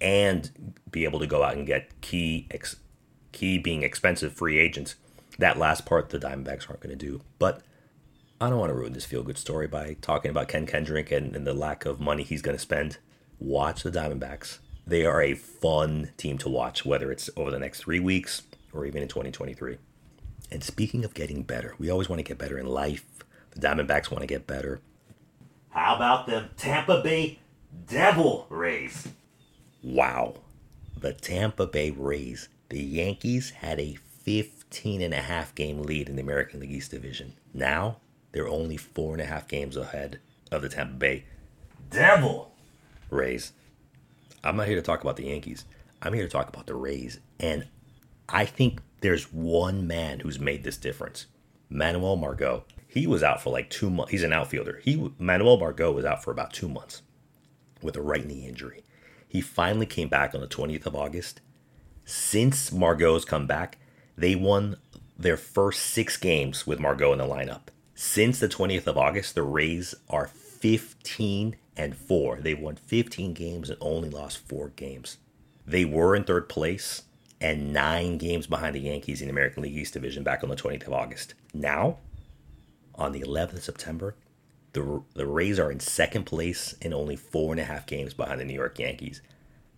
and 0.00 0.74
be 0.90 1.04
able 1.04 1.20
to 1.20 1.26
go 1.26 1.44
out 1.44 1.54
and 1.54 1.66
get 1.66 2.00
key 2.00 2.48
ex, 2.50 2.76
key 3.30 3.58
being 3.58 3.84
expensive 3.84 4.32
free 4.32 4.58
agents 4.58 4.96
that 5.38 5.56
last 5.56 5.86
part 5.86 6.10
the 6.10 6.18
Diamondbacks 6.18 6.68
aren't 6.68 6.80
going 6.80 6.96
to 6.96 7.06
do. 7.06 7.20
But 7.38 7.62
I 8.40 8.50
don't 8.50 8.58
want 8.58 8.70
to 8.70 8.74
ruin 8.74 8.92
this 8.92 9.04
feel 9.04 9.22
good 9.22 9.38
story 9.38 9.66
by 9.66 9.96
talking 10.00 10.30
about 10.30 10.48
Ken 10.48 10.66
Kendrick 10.66 11.10
and, 11.10 11.34
and 11.34 11.46
the 11.46 11.54
lack 11.54 11.86
of 11.86 12.00
money 12.00 12.22
he's 12.22 12.42
going 12.42 12.56
to 12.56 12.62
spend. 12.62 12.98
Watch 13.38 13.82
the 13.82 13.90
Diamondbacks. 13.90 14.58
They 14.86 15.06
are 15.06 15.22
a 15.22 15.34
fun 15.34 16.10
team 16.16 16.38
to 16.38 16.48
watch, 16.48 16.84
whether 16.84 17.12
it's 17.12 17.30
over 17.36 17.50
the 17.50 17.58
next 17.58 17.80
three 17.80 18.00
weeks 18.00 18.42
or 18.72 18.84
even 18.84 19.02
in 19.02 19.08
2023. 19.08 19.78
And 20.50 20.64
speaking 20.64 21.04
of 21.04 21.14
getting 21.14 21.42
better, 21.42 21.74
we 21.78 21.90
always 21.90 22.08
want 22.08 22.18
to 22.20 22.24
get 22.24 22.38
better 22.38 22.58
in 22.58 22.66
life. 22.66 23.04
The 23.50 23.60
Diamondbacks 23.60 24.10
want 24.10 24.22
to 24.22 24.26
get 24.26 24.46
better. 24.46 24.80
How 25.70 25.96
about 25.96 26.26
the 26.26 26.48
Tampa 26.56 27.02
Bay 27.02 27.38
Devil 27.86 28.46
Rays? 28.48 29.08
Wow. 29.82 30.36
The 30.96 31.12
Tampa 31.12 31.66
Bay 31.66 31.90
Rays. 31.90 32.48
The 32.70 32.82
Yankees 32.82 33.50
had 33.50 33.78
a 33.78 33.96
15 34.22 35.00
and 35.00 35.14
a 35.14 35.22
half 35.22 35.54
game 35.54 35.82
lead 35.82 36.08
in 36.08 36.16
the 36.16 36.22
American 36.22 36.60
League 36.60 36.72
East 36.72 36.90
Division. 36.90 37.34
Now 37.54 37.98
they're 38.32 38.48
only 38.48 38.76
four 38.76 39.12
and 39.12 39.22
a 39.22 39.26
half 39.26 39.48
games 39.48 39.76
ahead 39.76 40.20
of 40.50 40.62
the 40.62 40.68
Tampa 40.68 40.94
Bay 40.94 41.24
Devil 41.90 42.52
Rays. 43.10 43.52
I'm 44.44 44.56
not 44.56 44.66
here 44.66 44.76
to 44.76 44.82
talk 44.82 45.02
about 45.02 45.16
the 45.16 45.26
Yankees. 45.26 45.64
I'm 46.02 46.12
here 46.12 46.24
to 46.24 46.28
talk 46.28 46.48
about 46.48 46.66
the 46.66 46.74
Rays. 46.74 47.20
And 47.40 47.66
I 48.28 48.44
think 48.44 48.80
there's 49.00 49.32
one 49.32 49.86
man 49.86 50.20
who's 50.20 50.40
made 50.40 50.64
this 50.64 50.76
difference. 50.76 51.26
Manuel 51.70 52.16
Margot. 52.16 52.64
He 52.86 53.06
was 53.06 53.22
out 53.22 53.42
for 53.42 53.50
like 53.50 53.70
two 53.70 53.90
months. 53.90 54.12
He's 54.12 54.22
an 54.24 54.32
outfielder. 54.32 54.80
He 54.82 55.12
Manuel 55.18 55.58
Margot 55.58 55.92
was 55.92 56.04
out 56.04 56.24
for 56.24 56.30
about 56.30 56.52
two 56.52 56.68
months 56.68 57.02
with 57.82 57.96
a 57.96 58.02
right 58.02 58.26
knee 58.26 58.46
injury. 58.46 58.84
He 59.28 59.40
finally 59.40 59.86
came 59.86 60.08
back 60.08 60.34
on 60.34 60.40
the 60.40 60.48
20th 60.48 60.86
of 60.86 60.96
August 60.96 61.40
Since 62.04 62.72
Margot's 62.72 63.24
come 63.24 63.46
back, 63.46 63.78
they 64.16 64.34
won 64.34 64.76
their 65.18 65.36
first 65.36 65.82
six 65.82 66.16
games 66.16 66.66
with 66.66 66.80
Margot 66.80 67.12
in 67.12 67.18
the 67.18 67.26
lineup. 67.26 67.68
Since 67.94 68.40
the 68.40 68.48
20th 68.48 68.86
of 68.86 68.98
August, 68.98 69.34
the 69.34 69.42
Rays 69.42 69.94
are 70.08 70.28
15 70.28 71.56
and 71.76 71.96
4. 71.96 72.38
They 72.40 72.54
won 72.54 72.76
15 72.76 73.34
games 73.34 73.70
and 73.70 73.78
only 73.80 74.10
lost 74.10 74.38
4 74.38 74.70
games. 74.70 75.18
They 75.66 75.84
were 75.84 76.16
in 76.16 76.24
third 76.24 76.48
place 76.48 77.02
and 77.40 77.72
9 77.72 78.18
games 78.18 78.46
behind 78.46 78.74
the 78.74 78.80
Yankees 78.80 79.20
in 79.20 79.28
the 79.28 79.32
American 79.32 79.62
League 79.62 79.76
East 79.76 79.94
Division 79.94 80.22
back 80.22 80.42
on 80.42 80.48
the 80.48 80.56
20th 80.56 80.86
of 80.86 80.92
August. 80.92 81.34
Now, 81.54 81.98
on 82.94 83.12
the 83.12 83.20
11th 83.20 83.54
of 83.54 83.64
September, 83.64 84.16
the, 84.72 85.02
the 85.14 85.26
Rays 85.26 85.58
are 85.58 85.70
in 85.70 85.80
second 85.80 86.24
place 86.24 86.74
and 86.82 86.92
only 86.92 87.16
four 87.16 87.52
and 87.52 87.60
a 87.60 87.64
half 87.64 87.86
games 87.86 88.14
behind 88.14 88.40
the 88.40 88.44
New 88.44 88.54
York 88.54 88.78
Yankees. 88.78 89.22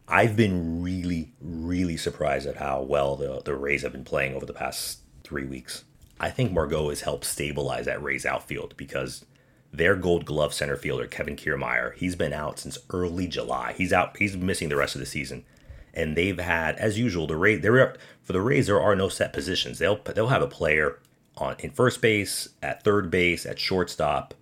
I've 0.09 0.37
been 0.37 0.83
really, 0.83 1.33
really 1.40 1.96
surprised 1.96 2.46
at 2.46 2.57
how 2.57 2.83
well 2.83 3.14
the, 3.16 3.42
the 3.44 3.55
Rays 3.55 3.83
have 3.83 3.92
been 3.92 4.05
playing 4.05 4.35
over 4.35 4.46
the 4.46 4.53
past 4.53 5.01
three 5.23 5.44
weeks. 5.44 5.85
I 6.18 6.31
think 6.31 6.53
Margot 6.53 6.88
has 6.88 7.03
helped 7.03 7.25
stabilize 7.25 7.87
that 7.87 8.03
Rays 8.03 8.27
outfield 8.27 8.77
because 8.77 9.25
their 9.73 9.94
gold 9.94 10.25
glove 10.25 10.53
center 10.53 10.77
fielder, 10.77 11.07
Kevin 11.07 11.37
Kiermaier, 11.37 11.94
he's 11.94 12.16
been 12.16 12.33
out 12.33 12.59
since 12.59 12.77
early 12.90 13.29
July. 13.29 13.73
He's 13.73 13.92
out, 13.92 14.16
he's 14.16 14.37
missing 14.37 14.68
the 14.68 14.77
rest 14.77 14.96
of 14.96 15.01
the 15.01 15.07
season. 15.07 15.44
And 15.92 16.16
they've 16.16 16.38
had, 16.38 16.76
as 16.76 16.98
usual, 16.98 17.26
the 17.26 17.37
Rays, 17.37 17.62
there 17.62 17.96
for 18.22 18.33
the 18.33 18.40
Rays, 18.40 18.66
there 18.66 18.81
are 18.81 18.94
no 18.94 19.09
set 19.09 19.33
positions. 19.33 19.79
They'll 19.79 19.96
they'll 19.96 20.29
have 20.29 20.42
a 20.42 20.46
player 20.46 21.00
on 21.37 21.57
in 21.59 21.70
first 21.70 22.00
base, 22.00 22.48
at 22.62 22.85
third 22.85 23.11
base, 23.11 23.44
at 23.46 23.59
shortstop, 23.59 24.35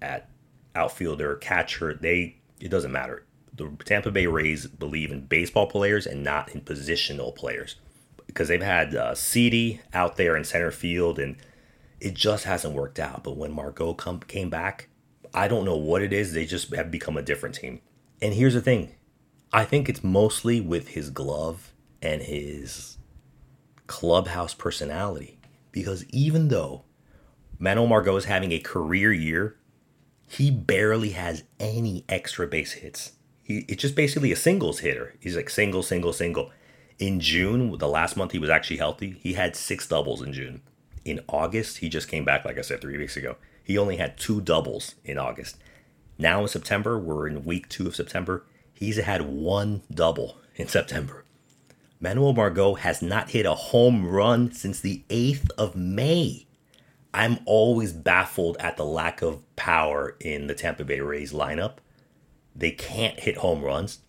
at 0.00 0.28
outfielder, 0.74 1.36
catcher. 1.36 1.94
They 1.94 2.36
it 2.60 2.68
doesn't 2.70 2.92
matter. 2.92 3.24
The 3.54 3.70
Tampa 3.84 4.10
Bay 4.10 4.26
Rays 4.26 4.66
believe 4.66 5.12
in 5.12 5.26
baseball 5.26 5.66
players 5.66 6.06
and 6.06 6.24
not 6.24 6.54
in 6.54 6.60
positional 6.62 7.34
players 7.34 7.76
because 8.26 8.48
they've 8.48 8.62
had 8.62 8.94
uh, 8.94 9.14
CD 9.14 9.80
out 9.92 10.16
there 10.16 10.36
in 10.36 10.44
center 10.44 10.70
field 10.70 11.18
and 11.18 11.36
it 12.00 12.14
just 12.14 12.44
hasn't 12.44 12.74
worked 12.74 12.98
out. 12.98 13.22
But 13.22 13.36
when 13.36 13.52
Margot 13.52 13.94
come, 13.94 14.20
came 14.20 14.50
back, 14.50 14.88
I 15.32 15.48
don't 15.48 15.64
know 15.64 15.76
what 15.76 16.02
it 16.02 16.12
is. 16.12 16.32
They 16.32 16.46
just 16.46 16.74
have 16.74 16.90
become 16.90 17.16
a 17.16 17.22
different 17.22 17.54
team. 17.54 17.80
And 18.20 18.34
here's 18.34 18.54
the 18.54 18.60
thing 18.60 18.94
I 19.52 19.64
think 19.64 19.88
it's 19.88 20.02
mostly 20.02 20.60
with 20.60 20.88
his 20.88 21.10
glove 21.10 21.72
and 22.02 22.22
his 22.22 22.98
clubhouse 23.86 24.54
personality. 24.54 25.38
Because 25.72 26.04
even 26.10 26.48
though 26.48 26.84
Manuel 27.58 27.86
Margot 27.86 28.16
is 28.16 28.24
having 28.26 28.52
a 28.52 28.58
career 28.58 29.12
year, 29.12 29.56
he 30.26 30.50
barely 30.50 31.10
has 31.10 31.44
any 31.60 32.04
extra 32.08 32.46
base 32.46 32.72
hits. 32.72 33.12
He, 33.42 33.64
it's 33.68 33.82
just 33.82 33.94
basically 33.94 34.32
a 34.32 34.36
singles 34.36 34.80
hitter. 34.80 35.14
He's 35.20 35.36
like 35.36 35.50
single, 35.50 35.82
single, 35.82 36.12
single. 36.12 36.50
In 36.98 37.20
June, 37.20 37.76
the 37.78 37.88
last 37.88 38.16
month 38.16 38.32
he 38.32 38.38
was 38.38 38.50
actually 38.50 38.76
healthy, 38.76 39.16
he 39.20 39.34
had 39.34 39.56
six 39.56 39.86
doubles 39.86 40.22
in 40.22 40.32
June. 40.32 40.62
In 41.04 41.20
August, 41.28 41.78
he 41.78 41.88
just 41.88 42.08
came 42.08 42.24
back, 42.24 42.44
like 42.44 42.58
I 42.58 42.62
said, 42.62 42.80
three 42.80 42.96
weeks 42.96 43.16
ago. 43.16 43.36
He 43.62 43.76
only 43.76 43.96
had 43.96 44.16
two 44.16 44.40
doubles 44.40 44.94
in 45.04 45.18
August. 45.18 45.56
Now 46.18 46.42
in 46.42 46.48
September, 46.48 46.98
we're 46.98 47.26
in 47.26 47.44
week 47.44 47.68
two 47.68 47.86
of 47.86 47.96
September. 47.96 48.44
He's 48.74 48.96
had 48.98 49.22
one 49.22 49.82
double 49.92 50.36
in 50.56 50.68
September. 50.68 51.24
Manuel 52.00 52.34
Margot 52.34 52.74
has 52.74 53.00
not 53.00 53.30
hit 53.30 53.46
a 53.46 53.54
home 53.54 54.06
run 54.06 54.52
since 54.52 54.80
the 54.80 55.04
8th 55.08 55.50
of 55.56 55.74
May. 55.74 56.46
I'm 57.14 57.38
always 57.46 57.92
baffled 57.92 58.56
at 58.58 58.76
the 58.76 58.84
lack 58.84 59.22
of 59.22 59.40
power 59.56 60.16
in 60.20 60.48
the 60.48 60.54
Tampa 60.54 60.84
Bay 60.84 61.00
Rays 61.00 61.32
lineup. 61.32 61.76
They 62.54 62.72
can't 62.72 63.20
hit 63.20 63.38
home 63.38 63.62
runs. 63.62 64.00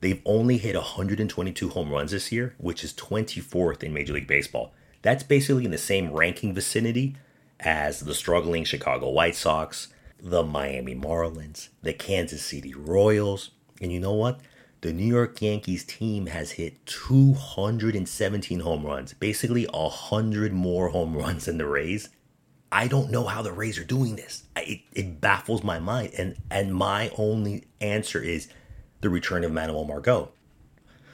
They've 0.00 0.22
only 0.24 0.58
hit 0.58 0.74
122 0.74 1.68
home 1.68 1.90
runs 1.90 2.10
this 2.10 2.32
year, 2.32 2.54
which 2.58 2.82
is 2.82 2.92
24th 2.94 3.82
in 3.82 3.92
Major 3.92 4.14
League 4.14 4.26
Baseball. 4.26 4.74
That's 5.02 5.22
basically 5.22 5.66
in 5.66 5.70
the 5.70 5.78
same 5.78 6.12
ranking 6.12 6.54
vicinity 6.54 7.16
as 7.60 8.00
the 8.00 8.14
struggling 8.14 8.64
Chicago 8.64 9.10
White 9.10 9.36
Sox, 9.36 9.88
the 10.18 10.42
Miami 10.42 10.94
Marlins, 10.94 11.68
the 11.82 11.92
Kansas 11.92 12.42
City 12.42 12.74
Royals. 12.74 13.50
And 13.80 13.92
you 13.92 14.00
know 14.00 14.14
what? 14.14 14.40
The 14.80 14.92
New 14.92 15.06
York 15.06 15.40
Yankees 15.40 15.84
team 15.84 16.26
has 16.26 16.52
hit 16.52 16.84
217 16.84 18.60
home 18.60 18.84
runs, 18.84 19.14
basically 19.14 19.64
100 19.64 20.52
more 20.52 20.90
home 20.90 21.16
runs 21.16 21.46
than 21.46 21.58
the 21.58 21.66
Rays. 21.66 22.10
I 22.70 22.88
don't 22.88 23.10
know 23.10 23.24
how 23.24 23.40
the 23.40 23.52
Rays 23.52 23.78
are 23.78 23.84
doing 23.84 24.16
this. 24.16 24.44
It, 24.56 24.80
it 24.92 25.20
baffles 25.20 25.62
my 25.62 25.78
mind. 25.78 26.12
And, 26.18 26.36
and 26.50 26.74
my 26.74 27.10
only 27.16 27.64
answer 27.80 28.20
is 28.20 28.48
the 29.00 29.08
return 29.08 29.44
of 29.44 29.52
Manuel 29.52 29.84
Margot. 29.84 30.32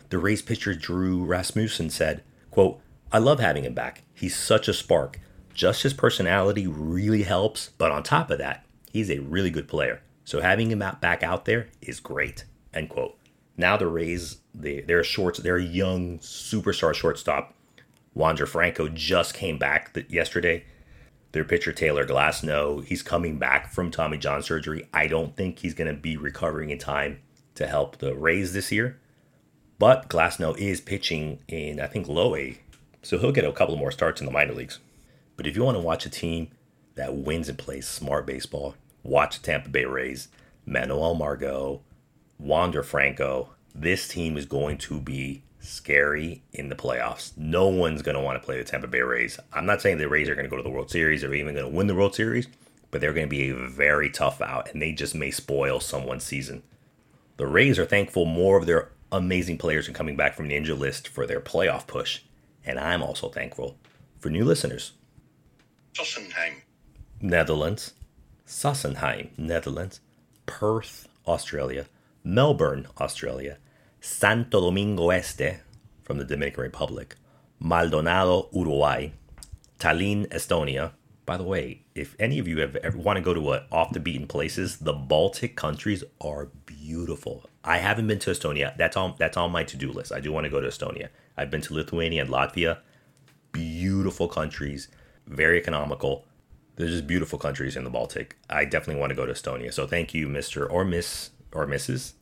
The 0.08 0.18
Rays 0.18 0.42
pitcher 0.42 0.74
Drew 0.74 1.24
Rasmussen 1.24 1.90
said, 1.90 2.24
quote, 2.50 2.80
I 3.12 3.18
love 3.18 3.40
having 3.40 3.64
him 3.64 3.74
back. 3.74 4.02
He's 4.14 4.34
such 4.34 4.68
a 4.68 4.74
spark. 4.74 5.20
Just 5.54 5.82
his 5.82 5.94
personality 5.94 6.66
really 6.66 7.22
helps, 7.22 7.70
but 7.78 7.92
on 7.92 8.02
top 8.02 8.30
of 8.30 8.38
that, 8.38 8.64
he's 8.90 9.10
a 9.10 9.18
really 9.18 9.50
good 9.50 9.68
player. 9.68 10.02
So 10.30 10.40
having 10.40 10.70
him 10.70 10.78
back 10.78 11.24
out 11.24 11.44
there 11.44 11.66
is 11.82 11.98
great. 11.98 12.44
End 12.72 12.88
quote. 12.88 13.18
Now 13.56 13.76
the 13.76 13.88
Rays, 13.88 14.36
they, 14.54 14.80
their 14.80 15.02
shorts, 15.02 15.40
their 15.40 15.58
young 15.58 16.20
superstar 16.20 16.94
shortstop, 16.94 17.52
Wander 18.14 18.46
Franco, 18.46 18.88
just 18.88 19.34
came 19.34 19.58
back 19.58 19.92
yesterday. 20.08 20.62
Their 21.32 21.42
pitcher 21.42 21.72
Taylor 21.72 22.06
Glasnow, 22.06 22.84
he's 22.84 23.02
coming 23.02 23.40
back 23.40 23.72
from 23.72 23.90
Tommy 23.90 24.18
John 24.18 24.40
surgery. 24.44 24.88
I 24.94 25.08
don't 25.08 25.36
think 25.36 25.58
he's 25.58 25.74
going 25.74 25.92
to 25.92 26.00
be 26.00 26.16
recovering 26.16 26.70
in 26.70 26.78
time 26.78 27.18
to 27.56 27.66
help 27.66 27.96
the 27.96 28.14
Rays 28.14 28.52
this 28.52 28.70
year. 28.70 29.00
But 29.80 30.08
Glasnow 30.08 30.56
is 30.56 30.80
pitching 30.80 31.40
in, 31.48 31.80
I 31.80 31.88
think, 31.88 32.06
low 32.06 32.36
A, 32.36 32.56
so 33.02 33.18
he'll 33.18 33.32
get 33.32 33.44
a 33.44 33.50
couple 33.50 33.74
more 33.74 33.90
starts 33.90 34.20
in 34.20 34.26
the 34.26 34.32
minor 34.32 34.54
leagues. 34.54 34.78
But 35.36 35.48
if 35.48 35.56
you 35.56 35.64
want 35.64 35.76
to 35.76 35.82
watch 35.82 36.06
a 36.06 36.10
team 36.10 36.52
that 36.94 37.16
wins 37.16 37.48
and 37.48 37.58
plays 37.58 37.88
smart 37.88 38.26
baseball, 38.26 38.76
watch 39.02 39.38
the 39.38 39.46
Tampa 39.46 39.68
Bay 39.68 39.84
Rays, 39.84 40.28
Manuel 40.66 41.14
Margot, 41.14 41.80
Wander 42.38 42.82
Franco. 42.82 43.50
This 43.74 44.08
team 44.08 44.36
is 44.36 44.46
going 44.46 44.78
to 44.78 45.00
be 45.00 45.42
scary 45.60 46.42
in 46.52 46.68
the 46.68 46.74
playoffs. 46.74 47.36
No 47.36 47.68
one's 47.68 48.02
going 48.02 48.16
to 48.16 48.20
want 48.22 48.40
to 48.40 48.44
play 48.44 48.58
the 48.58 48.64
Tampa 48.64 48.86
Bay 48.86 49.00
Rays. 49.00 49.38
I'm 49.52 49.66
not 49.66 49.82
saying 49.82 49.98
the 49.98 50.08
Rays 50.08 50.28
are 50.28 50.34
going 50.34 50.46
to 50.46 50.50
go 50.50 50.56
to 50.56 50.62
the 50.62 50.70
World 50.70 50.90
Series 50.90 51.22
or 51.22 51.34
even 51.34 51.54
going 51.54 51.70
to 51.70 51.76
win 51.76 51.86
the 51.86 51.94
World 51.94 52.14
Series, 52.14 52.48
but 52.90 53.00
they're 53.00 53.12
going 53.12 53.26
to 53.26 53.30
be 53.30 53.50
a 53.50 53.54
very 53.54 54.10
tough 54.10 54.40
out 54.40 54.72
and 54.72 54.80
they 54.80 54.92
just 54.92 55.14
may 55.14 55.30
spoil 55.30 55.80
someone's 55.80 56.24
season. 56.24 56.62
The 57.36 57.46
Rays 57.46 57.78
are 57.78 57.86
thankful 57.86 58.24
more 58.24 58.56
of 58.56 58.66
their 58.66 58.90
amazing 59.12 59.58
players 59.58 59.88
are 59.88 59.92
coming 59.92 60.16
back 60.16 60.34
from 60.34 60.48
the 60.48 60.56
injured 60.56 60.78
list 60.78 61.08
for 61.08 61.26
their 61.26 61.40
playoff 61.40 61.86
push. 61.86 62.20
And 62.64 62.78
I'm 62.78 63.02
also 63.02 63.28
thankful 63.28 63.76
for 64.18 64.30
new 64.30 64.44
listeners. 64.44 64.92
Sassenheim, 65.94 66.62
Netherlands. 67.20 67.94
Sassenheim, 68.50 69.30
Netherlands. 69.38 70.00
Perth, 70.44 71.08
Australia. 71.24 71.86
Melbourne, 72.24 72.88
Australia. 73.00 73.58
Santo 74.00 74.60
Domingo 74.60 75.10
Este 75.10 75.60
from 76.02 76.18
the 76.18 76.24
Dominican 76.24 76.64
Republic. 76.64 77.14
Maldonado, 77.60 78.48
Uruguay. 78.52 79.10
Tallinn, 79.78 80.26
Estonia. 80.30 80.92
By 81.26 81.36
the 81.36 81.44
way, 81.44 81.84
if 81.94 82.16
any 82.18 82.40
of 82.40 82.48
you 82.48 82.58
have 82.58 82.74
ever 82.76 82.98
want 82.98 83.18
to 83.18 83.22
go 83.22 83.32
to 83.32 83.52
a 83.52 83.66
off 83.70 83.92
the 83.92 84.00
beaten 84.00 84.26
places, 84.26 84.78
the 84.78 84.92
Baltic 84.94 85.54
countries 85.54 86.02
are 86.20 86.46
beautiful. 86.66 87.44
I 87.62 87.78
haven't 87.78 88.08
been 88.08 88.18
to 88.18 88.32
Estonia. 88.32 88.76
That's 88.76 88.96
on 88.96 89.14
that's 89.16 89.36
on 89.36 89.52
my 89.52 89.62
to-do 89.62 89.92
list. 89.92 90.10
I 90.10 90.18
do 90.18 90.32
want 90.32 90.44
to 90.44 90.50
go 90.50 90.60
to 90.60 90.66
Estonia. 90.66 91.10
I've 91.36 91.52
been 91.52 91.60
to 91.62 91.74
Lithuania 91.74 92.22
and 92.22 92.30
Latvia. 92.30 92.78
Beautiful 93.52 94.26
countries, 94.26 94.88
very 95.28 95.56
economical. 95.56 96.26
They're 96.76 96.88
just 96.88 97.06
beautiful 97.06 97.38
countries 97.38 97.76
in 97.76 97.84
the 97.84 97.90
Baltic. 97.90 98.36
I 98.48 98.64
definitely 98.64 99.00
want 99.00 99.10
to 99.10 99.16
go 99.16 99.26
to 99.26 99.32
Estonia. 99.32 99.72
So 99.72 99.86
thank 99.86 100.14
you, 100.14 100.28
Mr. 100.28 100.70
or 100.70 100.84
Miss 100.84 101.30
or 101.52 101.66
Mrs. 101.66 102.14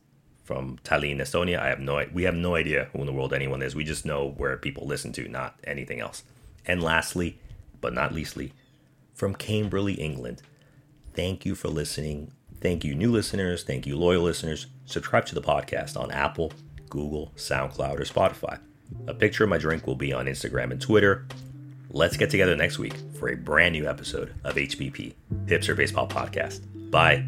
from 0.43 0.77
Tallinn, 0.83 1.17
Estonia. 1.17 1.59
I 1.59 1.67
have 1.67 1.79
no 1.79 2.03
we 2.13 2.23
have 2.23 2.35
no 2.35 2.55
idea 2.55 2.89
who 2.91 2.99
in 2.99 3.05
the 3.05 3.13
world 3.13 3.33
anyone 3.33 3.61
is. 3.61 3.75
We 3.75 3.83
just 3.83 4.05
know 4.05 4.33
where 4.37 4.57
people 4.57 4.85
listen 4.85 5.13
to, 5.13 5.27
not 5.27 5.59
anything 5.63 5.99
else. 5.99 6.23
And 6.65 6.83
lastly, 6.83 7.39
but 7.81 7.93
not 7.93 8.13
leastly, 8.13 8.53
from 9.13 9.33
Camberley, 9.33 9.93
England. 9.93 10.41
Thank 11.13 11.45
you 11.45 11.55
for 11.55 11.69
listening. 11.69 12.31
Thank 12.61 12.83
you, 12.83 12.93
new 12.93 13.11
listeners. 13.11 13.63
Thank 13.63 13.87
you, 13.87 13.97
loyal 13.97 14.23
listeners. 14.23 14.67
Subscribe 14.85 15.25
to 15.27 15.35
the 15.35 15.41
podcast 15.41 15.99
on 15.99 16.11
Apple, 16.11 16.51
Google, 16.89 17.31
SoundCloud, 17.35 17.99
or 17.99 18.03
Spotify. 18.03 18.59
A 19.07 19.13
picture 19.13 19.43
of 19.43 19.49
my 19.49 19.57
drink 19.57 19.87
will 19.87 19.95
be 19.95 20.11
on 20.11 20.25
Instagram 20.25 20.71
and 20.71 20.81
Twitter. 20.81 21.27
Let's 21.91 22.17
get 22.17 22.29
together 22.29 22.55
next 22.55 22.77
week 22.77 22.93
for 23.19 23.29
a 23.29 23.35
brand 23.35 23.73
new 23.73 23.87
episode 23.87 24.33
of 24.43 24.55
HBP, 24.55 25.15
Hipster 25.45 25.75
Baseball 25.75 26.07
Podcast. 26.07 26.61
Bye. 26.91 27.25